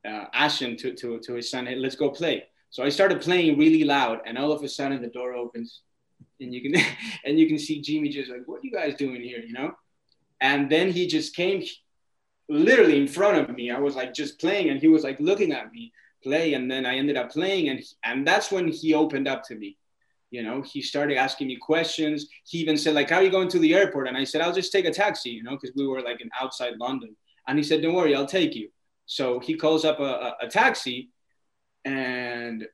uh, 0.07 0.25
Ashton 0.33 0.77
to, 0.77 0.93
to, 0.93 1.19
to 1.19 1.33
his 1.33 1.51
son, 1.51 1.65
hey, 1.65 1.75
let's 1.75 1.97
go 1.97 2.09
play. 2.11 2.45
So 2.69 2.83
I 2.83 2.89
started 2.89 3.19
playing 3.19 3.57
really 3.57 3.83
loud, 3.83 4.21
and 4.25 4.37
all 4.37 4.53
of 4.53 4.63
a 4.63 4.69
sudden 4.69 5.01
the 5.01 5.09
door 5.09 5.33
opens, 5.33 5.81
and 6.39 6.53
you 6.53 6.61
can 6.61 6.81
and 7.25 7.37
you 7.37 7.47
can 7.47 7.59
see 7.59 7.81
Jimmy 7.81 8.07
just 8.07 8.31
like, 8.31 8.43
what 8.45 8.61
are 8.61 8.65
you 8.65 8.71
guys 8.71 8.95
doing 8.95 9.21
here, 9.21 9.39
you 9.39 9.51
know? 9.51 9.73
And 10.39 10.69
then 10.69 10.91
he 10.91 11.07
just 11.07 11.35
came 11.35 11.61
literally 12.49 12.99
in 12.99 13.07
front 13.07 13.37
of 13.37 13.55
me. 13.55 13.71
I 13.71 13.79
was 13.79 13.95
like 13.95 14.13
just 14.13 14.39
playing, 14.39 14.69
and 14.69 14.79
he 14.79 14.87
was 14.87 15.03
like 15.03 15.19
looking 15.19 15.51
at 15.51 15.71
me 15.71 15.91
play, 16.23 16.53
and 16.53 16.69
then 16.69 16.85
I 16.85 16.97
ended 16.97 17.17
up 17.17 17.31
playing, 17.31 17.69
and 17.69 17.81
and 18.03 18.27
that's 18.27 18.51
when 18.51 18.67
he 18.67 18.93
opened 18.93 19.27
up 19.27 19.43
to 19.45 19.55
me. 19.55 19.77
You 20.31 20.43
know, 20.43 20.61
he 20.61 20.81
started 20.81 21.17
asking 21.17 21.47
me 21.47 21.57
questions. 21.57 22.27
He 22.45 22.57
even 22.59 22.77
said 22.77 22.95
like, 22.95 23.09
"How 23.09 23.17
are 23.17 23.23
you 23.23 23.31
going 23.31 23.49
to 23.49 23.59
the 23.59 23.73
airport?" 23.73 24.07
And 24.07 24.17
I 24.17 24.23
said, 24.23 24.41
"I'll 24.41 24.53
just 24.53 24.71
take 24.71 24.85
a 24.85 24.91
taxi," 24.91 25.29
you 25.31 25.43
know, 25.43 25.51
because 25.51 25.73
we 25.75 25.87
were 25.87 26.01
like 26.01 26.21
in 26.21 26.29
outside 26.39 26.77
London. 26.77 27.15
And 27.47 27.57
he 27.57 27.63
said, 27.63 27.81
"Don't 27.81 27.93
worry, 27.93 28.15
I'll 28.15 28.25
take 28.25 28.55
you." 28.55 28.69
So 29.05 29.39
he 29.39 29.55
calls 29.55 29.85
up 29.85 29.99
a, 29.99 30.03
a, 30.03 30.35
a 30.43 30.47
taxi, 30.47 31.11
and 31.85 32.67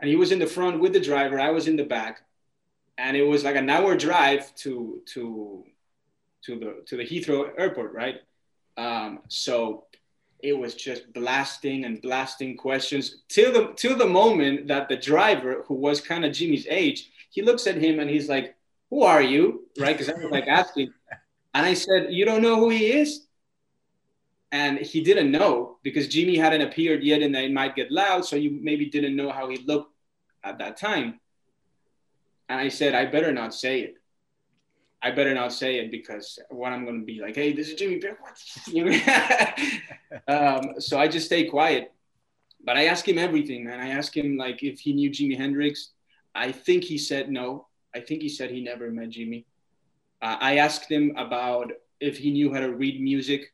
and 0.00 0.08
he 0.08 0.16
was 0.16 0.32
in 0.32 0.38
the 0.38 0.46
front 0.46 0.80
with 0.80 0.92
the 0.92 1.00
driver. 1.00 1.38
I 1.38 1.50
was 1.50 1.68
in 1.68 1.76
the 1.76 1.84
back, 1.84 2.22
and 2.98 3.16
it 3.16 3.22
was 3.22 3.44
like 3.44 3.56
an 3.56 3.70
hour 3.70 3.96
drive 3.96 4.54
to 4.56 5.02
to 5.14 5.64
to 6.44 6.58
the 6.58 6.82
to 6.86 6.96
the 6.96 7.04
Heathrow 7.04 7.50
airport, 7.58 7.92
right? 7.92 8.16
Um, 8.76 9.20
so 9.28 9.84
it 10.42 10.58
was 10.58 10.74
just 10.74 11.12
blasting 11.12 11.84
and 11.84 12.02
blasting 12.02 12.56
questions 12.56 13.22
till 13.28 13.52
the 13.52 13.72
till 13.74 13.96
the 13.96 14.06
moment 14.06 14.66
that 14.68 14.88
the 14.88 14.96
driver, 14.96 15.64
who 15.66 15.74
was 15.74 16.00
kind 16.00 16.24
of 16.24 16.32
Jimmy's 16.32 16.66
age, 16.68 17.10
he 17.30 17.42
looks 17.42 17.66
at 17.66 17.76
him 17.76 18.00
and 18.00 18.10
he's 18.10 18.28
like, 18.28 18.56
"Who 18.90 19.02
are 19.02 19.22
you?" 19.22 19.68
Right? 19.78 19.96
Because 19.96 20.10
I 20.10 20.14
was 20.14 20.30
like 20.30 20.48
asking, 20.48 20.92
and 21.54 21.66
I 21.66 21.74
said, 21.74 22.12
"You 22.12 22.24
don't 22.24 22.42
know 22.42 22.56
who 22.56 22.70
he 22.70 22.92
is?" 22.92 23.26
And 24.50 24.78
he 24.78 25.02
didn't 25.02 25.30
know 25.30 25.78
because 25.82 26.08
Jimmy 26.08 26.36
hadn't 26.36 26.60
appeared 26.60 27.02
yet, 27.02 27.22
and 27.22 27.34
it 27.34 27.52
might 27.52 27.76
get 27.76 27.90
loud, 27.90 28.24
so 28.24 28.36
you 28.36 28.50
maybe 28.50 28.86
didn't 28.86 29.16
know 29.16 29.30
how 29.30 29.48
he 29.48 29.58
looked 29.58 29.94
at 30.44 30.58
that 30.58 30.76
time. 30.76 31.20
And 32.48 32.60
I 32.60 32.68
said, 32.68 32.94
"I 32.94 33.06
better 33.06 33.32
not 33.32 33.54
say 33.54 33.80
it." 33.80 34.01
I 35.02 35.10
better 35.10 35.34
not 35.34 35.52
say 35.52 35.78
it 35.78 35.90
because 35.90 36.38
what 36.48 36.72
I'm 36.72 36.84
going 36.84 37.00
to 37.00 37.04
be 37.04 37.20
like, 37.20 37.34
hey, 37.34 37.52
this 37.52 37.68
is 37.68 37.80
Jimi 37.80 38.00
Bear. 38.00 38.16
What? 38.20 38.38
You 38.68 38.84
know? 40.28 40.28
um, 40.28 40.80
so 40.80 40.98
I 40.98 41.08
just 41.08 41.26
stay 41.26 41.44
quiet. 41.44 41.92
But 42.64 42.76
I 42.76 42.84
asked 42.84 43.08
him 43.08 43.18
everything, 43.18 43.64
man. 43.64 43.80
I 43.80 43.88
asked 43.88 44.16
him 44.16 44.36
like 44.36 44.62
if 44.62 44.78
he 44.78 44.92
knew 44.92 45.10
Jimi 45.10 45.36
Hendrix. 45.36 45.90
I 46.34 46.52
think 46.52 46.84
he 46.84 46.98
said 46.98 47.30
no. 47.30 47.66
I 47.94 48.00
think 48.00 48.22
he 48.22 48.28
said 48.28 48.50
he 48.50 48.62
never 48.62 48.90
met 48.90 49.10
Jimmy. 49.10 49.44
Uh, 50.22 50.36
I 50.40 50.58
asked 50.58 50.90
him 50.90 51.14
about 51.16 51.72
if 52.00 52.16
he 52.16 52.30
knew 52.30 52.54
how 52.54 52.60
to 52.60 52.72
read 52.72 53.00
music 53.00 53.52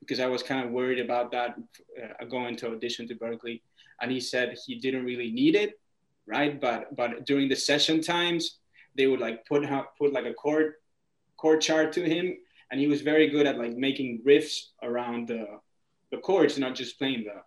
because 0.00 0.20
I 0.20 0.26
was 0.26 0.42
kind 0.42 0.64
of 0.64 0.70
worried 0.70 1.00
about 1.00 1.32
that 1.32 1.56
uh, 2.00 2.24
going 2.26 2.56
to 2.56 2.70
audition 2.72 3.08
to 3.08 3.14
Berklee, 3.14 3.60
and 4.00 4.12
he 4.12 4.20
said 4.20 4.56
he 4.64 4.76
didn't 4.76 5.04
really 5.04 5.32
need 5.32 5.54
it, 5.56 5.80
right? 6.26 6.60
But 6.60 6.94
but 6.94 7.26
during 7.26 7.48
the 7.48 7.56
session 7.56 8.00
times, 8.00 8.58
they 8.96 9.06
would 9.06 9.20
like 9.20 9.44
put 9.46 9.64
put 9.98 10.12
like 10.12 10.26
a 10.26 10.34
chord 10.34 10.74
chord 11.44 11.60
chart 11.60 11.92
to 11.92 12.02
him 12.02 12.34
and 12.70 12.80
he 12.80 12.86
was 12.86 13.02
very 13.02 13.28
good 13.28 13.46
at 13.46 13.58
like 13.58 13.76
making 13.76 14.22
riffs 14.26 14.68
around 14.82 15.28
the 15.28 15.44
the 16.10 16.16
chords 16.16 16.58
not 16.58 16.74
just 16.74 16.96
playing 16.98 17.22
the 17.28 17.38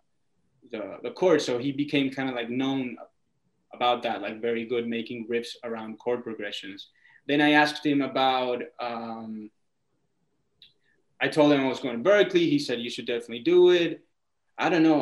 the, 0.73 0.97
the 1.01 1.09
chords 1.09 1.43
so 1.43 1.57
he 1.57 1.71
became 1.71 2.11
kind 2.11 2.29
of 2.29 2.35
like 2.35 2.47
known 2.47 2.95
about 3.73 4.03
that 4.03 4.21
like 4.21 4.39
very 4.39 4.65
good 4.65 4.87
making 4.87 5.27
riffs 5.27 5.53
around 5.63 5.97
chord 5.97 6.23
progressions. 6.23 6.89
Then 7.27 7.41
i 7.41 7.51
asked 7.53 7.83
him 7.83 8.03
about 8.03 8.61
um, 8.79 9.49
i 11.19 11.27
told 11.27 11.51
him 11.51 11.61
i 11.61 11.67
was 11.67 11.79
going 11.79 11.97
to 11.97 12.07
Berklee. 12.07 12.51
He 12.55 12.59
said 12.59 12.79
you 12.79 12.91
should 12.91 13.07
definitely 13.07 13.39
do 13.39 13.71
it. 13.71 14.05
I 14.59 14.69
don't 14.69 14.83
know. 14.83 15.01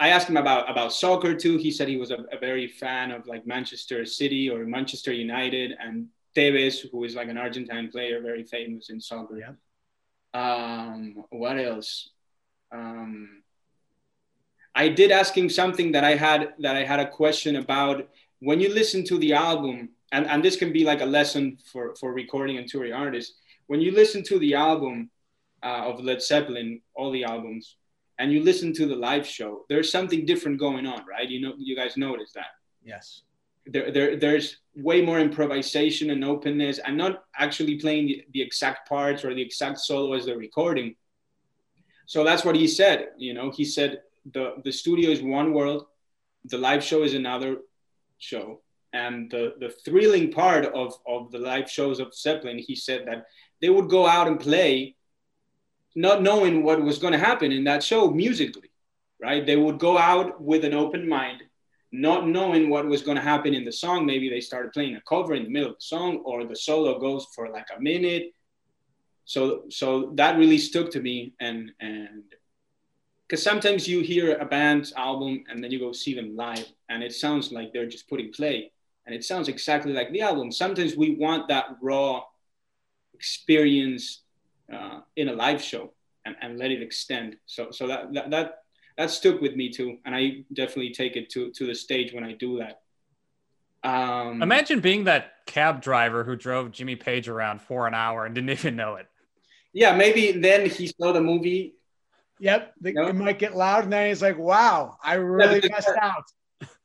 I, 0.00 0.08
asked 0.08 0.28
him 0.28 0.36
about 0.36 0.68
about 0.68 0.92
soccer 0.92 1.32
too. 1.34 1.58
He 1.58 1.70
said 1.70 1.86
he 1.86 1.96
was 1.96 2.10
a, 2.10 2.18
a 2.32 2.38
very 2.40 2.66
fan 2.66 3.12
of 3.12 3.28
like 3.28 3.46
manchester 3.46 4.04
city 4.04 4.50
or 4.50 4.64
manchester 4.64 5.12
united 5.12 5.76
and 5.80 6.08
Tevez, 6.36 6.84
who 6.90 7.04
is 7.04 7.14
like 7.14 7.28
an 7.28 7.38
Argentine 7.38 7.88
player, 7.90 8.20
very 8.20 8.44
famous 8.44 8.90
in 8.90 9.00
soccer. 9.00 9.38
Yeah. 9.38 9.54
Um, 10.34 11.24
what 11.30 11.58
else? 11.58 12.10
Um, 12.70 13.42
I 14.74 14.88
did 14.88 15.10
ask 15.10 15.36
him 15.36 15.48
something 15.48 15.92
that 15.92 16.04
I 16.04 16.14
had 16.14 16.54
that 16.58 16.76
I 16.76 16.84
had 16.84 17.00
a 17.00 17.08
question 17.08 17.56
about. 17.56 18.08
When 18.40 18.60
you 18.60 18.68
listen 18.72 19.02
to 19.04 19.16
the 19.18 19.32
album, 19.32 19.88
and, 20.12 20.26
and 20.26 20.44
this 20.44 20.56
can 20.56 20.72
be 20.72 20.84
like 20.84 21.00
a 21.00 21.06
lesson 21.06 21.58
for, 21.72 21.94
for 21.96 22.12
recording 22.12 22.58
and 22.58 22.68
touring 22.68 22.92
artists. 22.92 23.38
When 23.66 23.80
you 23.80 23.90
listen 23.90 24.22
to 24.24 24.38
the 24.38 24.54
album 24.54 25.10
uh, 25.62 25.82
of 25.88 26.04
Led 26.04 26.22
Zeppelin, 26.22 26.80
all 26.94 27.10
the 27.10 27.24
albums, 27.24 27.76
and 28.18 28.32
you 28.32 28.42
listen 28.42 28.72
to 28.74 28.86
the 28.86 28.94
live 28.94 29.26
show, 29.26 29.64
there's 29.68 29.90
something 29.90 30.24
different 30.24 30.58
going 30.58 30.86
on, 30.86 31.04
right? 31.06 31.28
You 31.28 31.40
know, 31.40 31.54
you 31.58 31.74
guys 31.74 31.96
notice 31.96 32.32
that. 32.34 32.52
Yes. 32.84 33.22
There, 33.66 33.90
there, 33.90 34.16
there's 34.16 34.58
way 34.74 35.02
more 35.02 35.18
improvisation 35.18 36.10
and 36.10 36.24
openness. 36.24 36.78
I'm 36.84 36.96
not 36.96 37.24
actually 37.36 37.76
playing 37.76 38.06
the, 38.06 38.24
the 38.32 38.42
exact 38.42 38.88
parts 38.88 39.24
or 39.24 39.34
the 39.34 39.42
exact 39.42 39.80
solo 39.80 40.12
as 40.14 40.26
the 40.26 40.36
recording. 40.36 40.94
So 42.06 42.22
that's 42.22 42.44
what 42.44 42.56
he 42.56 42.68
said. 42.68 43.08
You 43.16 43.34
know, 43.34 43.50
he 43.50 43.64
said 43.64 44.02
the 44.32 44.54
the 44.64 44.72
studio 44.72 45.10
is 45.10 45.22
one 45.22 45.52
world, 45.52 45.86
the 46.44 46.58
live 46.58 46.82
show 46.82 47.02
is 47.02 47.14
another 47.14 47.58
show, 48.18 48.60
and 48.92 49.30
the 49.30 49.54
the 49.58 49.70
thrilling 49.84 50.30
part 50.30 50.66
of 50.66 50.94
of 51.06 51.32
the 51.32 51.38
live 51.38 51.68
shows 51.68 51.98
of 51.98 52.14
Zeppelin, 52.14 52.58
he 52.58 52.76
said 52.76 53.06
that 53.06 53.26
they 53.60 53.70
would 53.70 53.88
go 53.88 54.06
out 54.06 54.28
and 54.28 54.38
play, 54.38 54.94
not 55.96 56.22
knowing 56.22 56.62
what 56.62 56.80
was 56.80 56.98
going 56.98 57.12
to 57.12 57.18
happen 57.18 57.50
in 57.50 57.64
that 57.64 57.82
show 57.82 58.10
musically, 58.10 58.70
right? 59.20 59.44
They 59.44 59.56
would 59.56 59.80
go 59.80 59.98
out 59.98 60.40
with 60.40 60.64
an 60.64 60.74
open 60.74 61.08
mind 61.08 61.42
not 61.92 62.26
knowing 62.26 62.68
what 62.68 62.86
was 62.86 63.02
going 63.02 63.16
to 63.16 63.22
happen 63.22 63.54
in 63.54 63.64
the 63.64 63.72
song. 63.72 64.04
Maybe 64.06 64.28
they 64.28 64.40
started 64.40 64.72
playing 64.72 64.96
a 64.96 65.00
cover 65.08 65.34
in 65.34 65.44
the 65.44 65.50
middle 65.50 65.70
of 65.70 65.76
the 65.76 65.82
song, 65.84 66.18
or 66.24 66.44
the 66.44 66.56
solo 66.56 66.98
goes 66.98 67.26
for 67.34 67.48
like 67.48 67.68
a 67.76 67.80
minute. 67.80 68.32
So, 69.24 69.64
so 69.70 70.12
that 70.14 70.38
really 70.38 70.58
stuck 70.58 70.90
to 70.90 71.00
me, 71.00 71.32
and 71.40 71.72
and 71.80 72.22
because 73.26 73.42
sometimes 73.42 73.88
you 73.88 74.00
hear 74.00 74.36
a 74.36 74.44
band's 74.44 74.92
album 74.92 75.42
and 75.48 75.62
then 75.62 75.72
you 75.72 75.80
go 75.80 75.92
see 75.92 76.14
them 76.14 76.36
live, 76.36 76.66
and 76.88 77.02
it 77.02 77.12
sounds 77.12 77.50
like 77.50 77.72
they're 77.72 77.88
just 77.88 78.08
putting 78.08 78.30
play, 78.32 78.70
and 79.04 79.14
it 79.14 79.24
sounds 79.24 79.48
exactly 79.48 79.92
like 79.92 80.12
the 80.12 80.20
album. 80.20 80.52
Sometimes 80.52 80.96
we 80.96 81.16
want 81.16 81.48
that 81.48 81.76
raw 81.80 82.22
experience 83.14 84.22
uh, 84.72 85.00
in 85.16 85.28
a 85.28 85.32
live 85.32 85.62
show 85.62 85.92
and, 86.24 86.36
and 86.40 86.58
let 86.58 86.70
it 86.70 86.82
extend. 86.82 87.36
So, 87.46 87.70
so 87.70 87.86
that, 87.86 88.12
that 88.14 88.30
that 88.30 88.62
that 88.96 89.10
stuck 89.10 89.40
with 89.40 89.54
me 89.54 89.70
too, 89.70 89.98
and 90.04 90.14
I 90.14 90.44
definitely 90.52 90.92
take 90.92 91.16
it 91.16 91.30
to 91.30 91.50
to 91.52 91.66
the 91.66 91.74
stage 91.74 92.12
when 92.12 92.24
I 92.24 92.32
do 92.32 92.58
that. 92.58 92.80
Um, 93.88 94.42
Imagine 94.42 94.80
being 94.80 95.04
that 95.04 95.32
cab 95.46 95.80
driver 95.80 96.24
who 96.24 96.34
drove 96.34 96.72
Jimmy 96.72 96.96
Page 96.96 97.28
around 97.28 97.60
for 97.60 97.86
an 97.86 97.94
hour 97.94 98.26
and 98.26 98.34
didn't 98.34 98.50
even 98.58 98.76
know 98.76 98.96
it. 98.96 99.06
Yeah, 99.72 99.94
maybe 99.94 100.32
then 100.32 100.68
he 100.68 100.86
saw 100.88 101.12
the 101.12 101.20
movie. 101.20 101.74
Yep, 102.38 102.74
the, 102.80 102.90
it 102.90 103.14
might 103.14 103.38
get 103.38 103.56
loud, 103.56 103.84
and 103.84 103.92
then 103.92 104.08
he's 104.08 104.22
like, 104.22 104.38
"Wow, 104.38 104.98
I 105.02 105.14
really 105.14 105.60
yeah, 105.62 105.70
messed 105.70 105.88
out." 106.00 106.24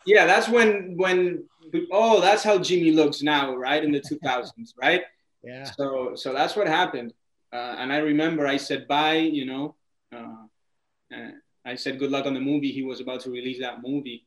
Yeah, 0.06 0.26
that's 0.26 0.48
when 0.48 0.96
when 0.98 1.44
oh, 1.92 2.22
that's 2.22 2.44
how 2.44 2.58
Jimmy 2.58 2.92
looks 2.92 3.22
now, 3.22 3.56
right 3.56 3.84
in 3.84 3.92
the 3.92 4.00
2000s, 4.24 4.74
right? 4.82 5.04
Yeah. 5.44 5.64
So 5.64 6.16
so 6.16 6.34
that's 6.34 6.56
what 6.56 6.68
happened, 6.68 7.14
uh, 7.52 7.76
and 7.78 7.92
I 7.92 7.98
remember 7.98 8.48
I 8.48 8.58
said 8.58 8.88
bye, 8.88 9.16
you 9.16 9.46
know. 9.46 9.76
Uh, 10.16 10.36
I 11.66 11.76
said 11.76 12.00
good 12.00 12.12
luck 12.12 12.26
on 12.26 12.34
the 12.34 12.40
movie. 12.40 12.72
He 12.72 12.84
was 12.84 13.00
about 13.00 13.22
to 13.22 13.32
release 13.32 13.60
that 13.60 13.82
movie. 13.84 14.26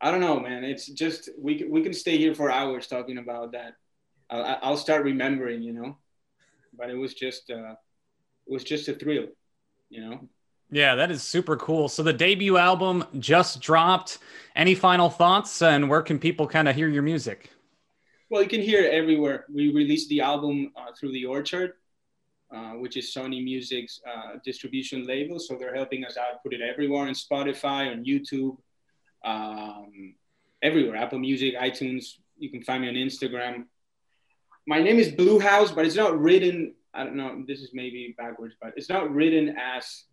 I 0.00 0.10
don't 0.10 0.20
know, 0.20 0.38
man. 0.38 0.64
It's 0.64 0.86
just 0.86 1.30
we 1.38 1.64
we 1.68 1.82
can 1.82 1.92
stay 1.92 2.18
here 2.18 2.34
for 2.34 2.50
hours 2.50 2.86
talking 2.86 3.18
about 3.18 3.52
that. 3.52 3.74
I'll, 4.30 4.58
I'll 4.62 4.76
start 4.76 5.04
remembering, 5.04 5.62
you 5.62 5.72
know. 5.72 5.96
But 6.76 6.90
it 6.90 6.94
was 6.94 7.14
just 7.14 7.50
uh, 7.50 7.74
it 8.46 8.52
was 8.52 8.64
just 8.64 8.88
a 8.88 8.94
thrill, 8.94 9.28
you 9.88 10.08
know. 10.08 10.28
Yeah, 10.70 10.96
that 10.96 11.10
is 11.10 11.22
super 11.22 11.56
cool. 11.56 11.88
So 11.88 12.02
the 12.02 12.12
debut 12.12 12.56
album 12.56 13.04
just 13.18 13.60
dropped. 13.60 14.18
Any 14.54 14.74
final 14.74 15.08
thoughts, 15.10 15.62
and 15.62 15.88
where 15.88 16.02
can 16.02 16.18
people 16.18 16.46
kind 16.46 16.68
of 16.68 16.74
hear 16.74 16.88
your 16.88 17.02
music? 17.02 17.50
Well, 18.30 18.42
you 18.42 18.48
can 18.48 18.60
hear 18.60 18.82
it 18.82 18.92
everywhere. 18.92 19.46
We 19.52 19.72
released 19.72 20.08
the 20.08 20.22
album 20.22 20.72
uh, 20.76 20.92
through 20.98 21.12
the 21.12 21.26
Orchard, 21.26 21.74
uh, 22.54 22.72
which 22.72 22.96
is 22.96 23.12
Sony 23.12 23.42
Music's 23.42 24.00
uh, 24.06 24.38
distribution 24.44 25.06
label. 25.06 25.38
So 25.38 25.56
they're 25.56 25.74
helping 25.74 26.04
us 26.04 26.16
out, 26.16 26.42
put 26.42 26.54
it 26.54 26.60
everywhere 26.60 27.08
on 27.08 27.14
Spotify, 27.14 27.90
on 27.90 28.04
YouTube, 28.04 28.56
um, 29.24 30.14
everywhere, 30.62 30.96
Apple 30.96 31.18
Music, 31.18 31.56
iTunes. 31.56 32.18
You 32.38 32.50
can 32.50 32.62
find 32.62 32.82
me 32.82 32.88
on 32.88 32.94
Instagram. 32.94 33.64
My 34.66 34.80
name 34.80 34.98
is 34.98 35.08
Bluhauz, 35.08 35.74
but 35.74 35.86
it's 35.86 35.96
not 35.96 36.20
written. 36.20 36.74
I 36.94 37.04
don't 37.04 37.16
know. 37.16 37.44
This 37.46 37.60
is 37.60 37.70
maybe 37.72 38.14
backwards, 38.16 38.54
but 38.60 38.74
it's 38.76 38.88
not 38.88 39.12
written 39.12 39.56
as 39.58 40.04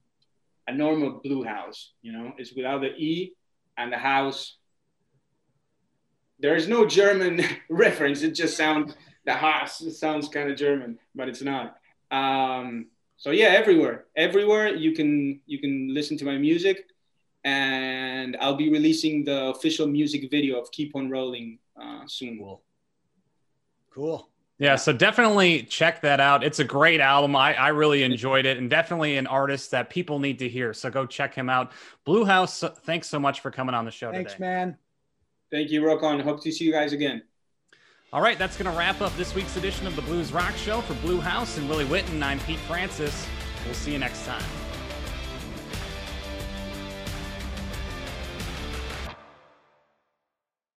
a 0.67 0.73
normal 0.73 1.21
Blue 1.23 1.43
House. 1.43 1.93
You 2.01 2.13
know, 2.13 2.33
it's 2.37 2.53
without 2.53 2.81
the 2.81 2.93
E 2.95 3.33
and 3.77 3.91
the 3.91 3.97
house. 3.97 4.57
There 6.39 6.55
is 6.55 6.67
no 6.67 6.85
German 6.85 7.43
reference. 7.69 8.21
It 8.21 8.31
just 8.31 8.57
sounds 8.57 8.95
the 9.25 9.33
house. 9.33 9.81
It 9.81 9.93
sounds 9.93 10.27
kind 10.27 10.49
of 10.49 10.57
German, 10.57 10.99
but 11.15 11.29
it's 11.29 11.41
not. 11.41 11.77
Um, 12.13 12.87
so 13.17 13.31
yeah, 13.31 13.47
everywhere, 13.47 14.05
everywhere 14.15 14.75
you 14.75 14.91
can 14.93 15.41
you 15.45 15.59
can 15.59 15.93
listen 15.93 16.17
to 16.17 16.25
my 16.25 16.37
music, 16.37 16.85
and 17.43 18.37
I'll 18.39 18.55
be 18.55 18.69
releasing 18.69 19.23
the 19.25 19.45
official 19.47 19.87
music 19.87 20.29
video 20.29 20.61
of 20.61 20.71
Keep 20.71 20.95
on 20.95 21.09
Rolling 21.09 21.57
uh, 21.81 22.03
soon. 22.05 22.37
Cool. 22.37 22.61
Cool. 23.89 24.29
Yeah, 24.59 24.75
so 24.75 24.93
definitely 24.93 25.63
check 25.63 26.01
that 26.01 26.19
out. 26.19 26.43
It's 26.43 26.59
a 26.59 26.63
great 26.63 27.01
album. 27.01 27.35
I, 27.35 27.55
I 27.55 27.69
really 27.69 28.03
enjoyed 28.03 28.45
it 28.45 28.57
and 28.57 28.69
definitely 28.69 29.17
an 29.17 29.25
artist 29.25 29.71
that 29.71 29.89
people 29.89 30.19
need 30.19 30.39
to 30.39 30.47
hear. 30.47 30.73
So 30.73 30.89
go 30.89 31.05
check 31.05 31.33
him 31.33 31.49
out. 31.49 31.71
Bluhauz, 32.05 32.77
thanks 32.83 33.09
so 33.09 33.19
much 33.19 33.41
for 33.41 33.49
coming 33.49 33.73
on 33.73 33.83
the 33.83 33.91
show 33.91 34.11
thanks, 34.11 34.33
today. 34.33 34.45
Thanks, 34.45 34.69
man. 34.69 34.77
Thank 35.51 35.71
you, 35.71 35.81
Rokon. 35.81 36.21
Hope 36.21 36.41
to 36.43 36.51
see 36.51 36.65
you 36.65 36.71
guys 36.71 36.93
again. 36.93 37.23
All 38.13 38.21
right, 38.21 38.37
that's 38.37 38.55
going 38.55 38.71
to 38.71 38.77
wrap 38.77 39.01
up 39.01 39.11
this 39.17 39.33
week's 39.33 39.57
edition 39.57 39.87
of 39.87 39.95
the 39.95 40.03
Blues 40.03 40.31
Rock 40.31 40.55
Show 40.55 40.81
for 40.81 40.93
Bluhauz 40.93 41.57
and 41.57 41.67
Willie 41.67 41.85
Witten. 41.85 42.21
I'm 42.21 42.39
Pete 42.41 42.59
Francis. 42.59 43.27
We'll 43.65 43.73
see 43.73 43.91
you 43.91 43.97
next 43.97 44.23
time. 44.27 44.62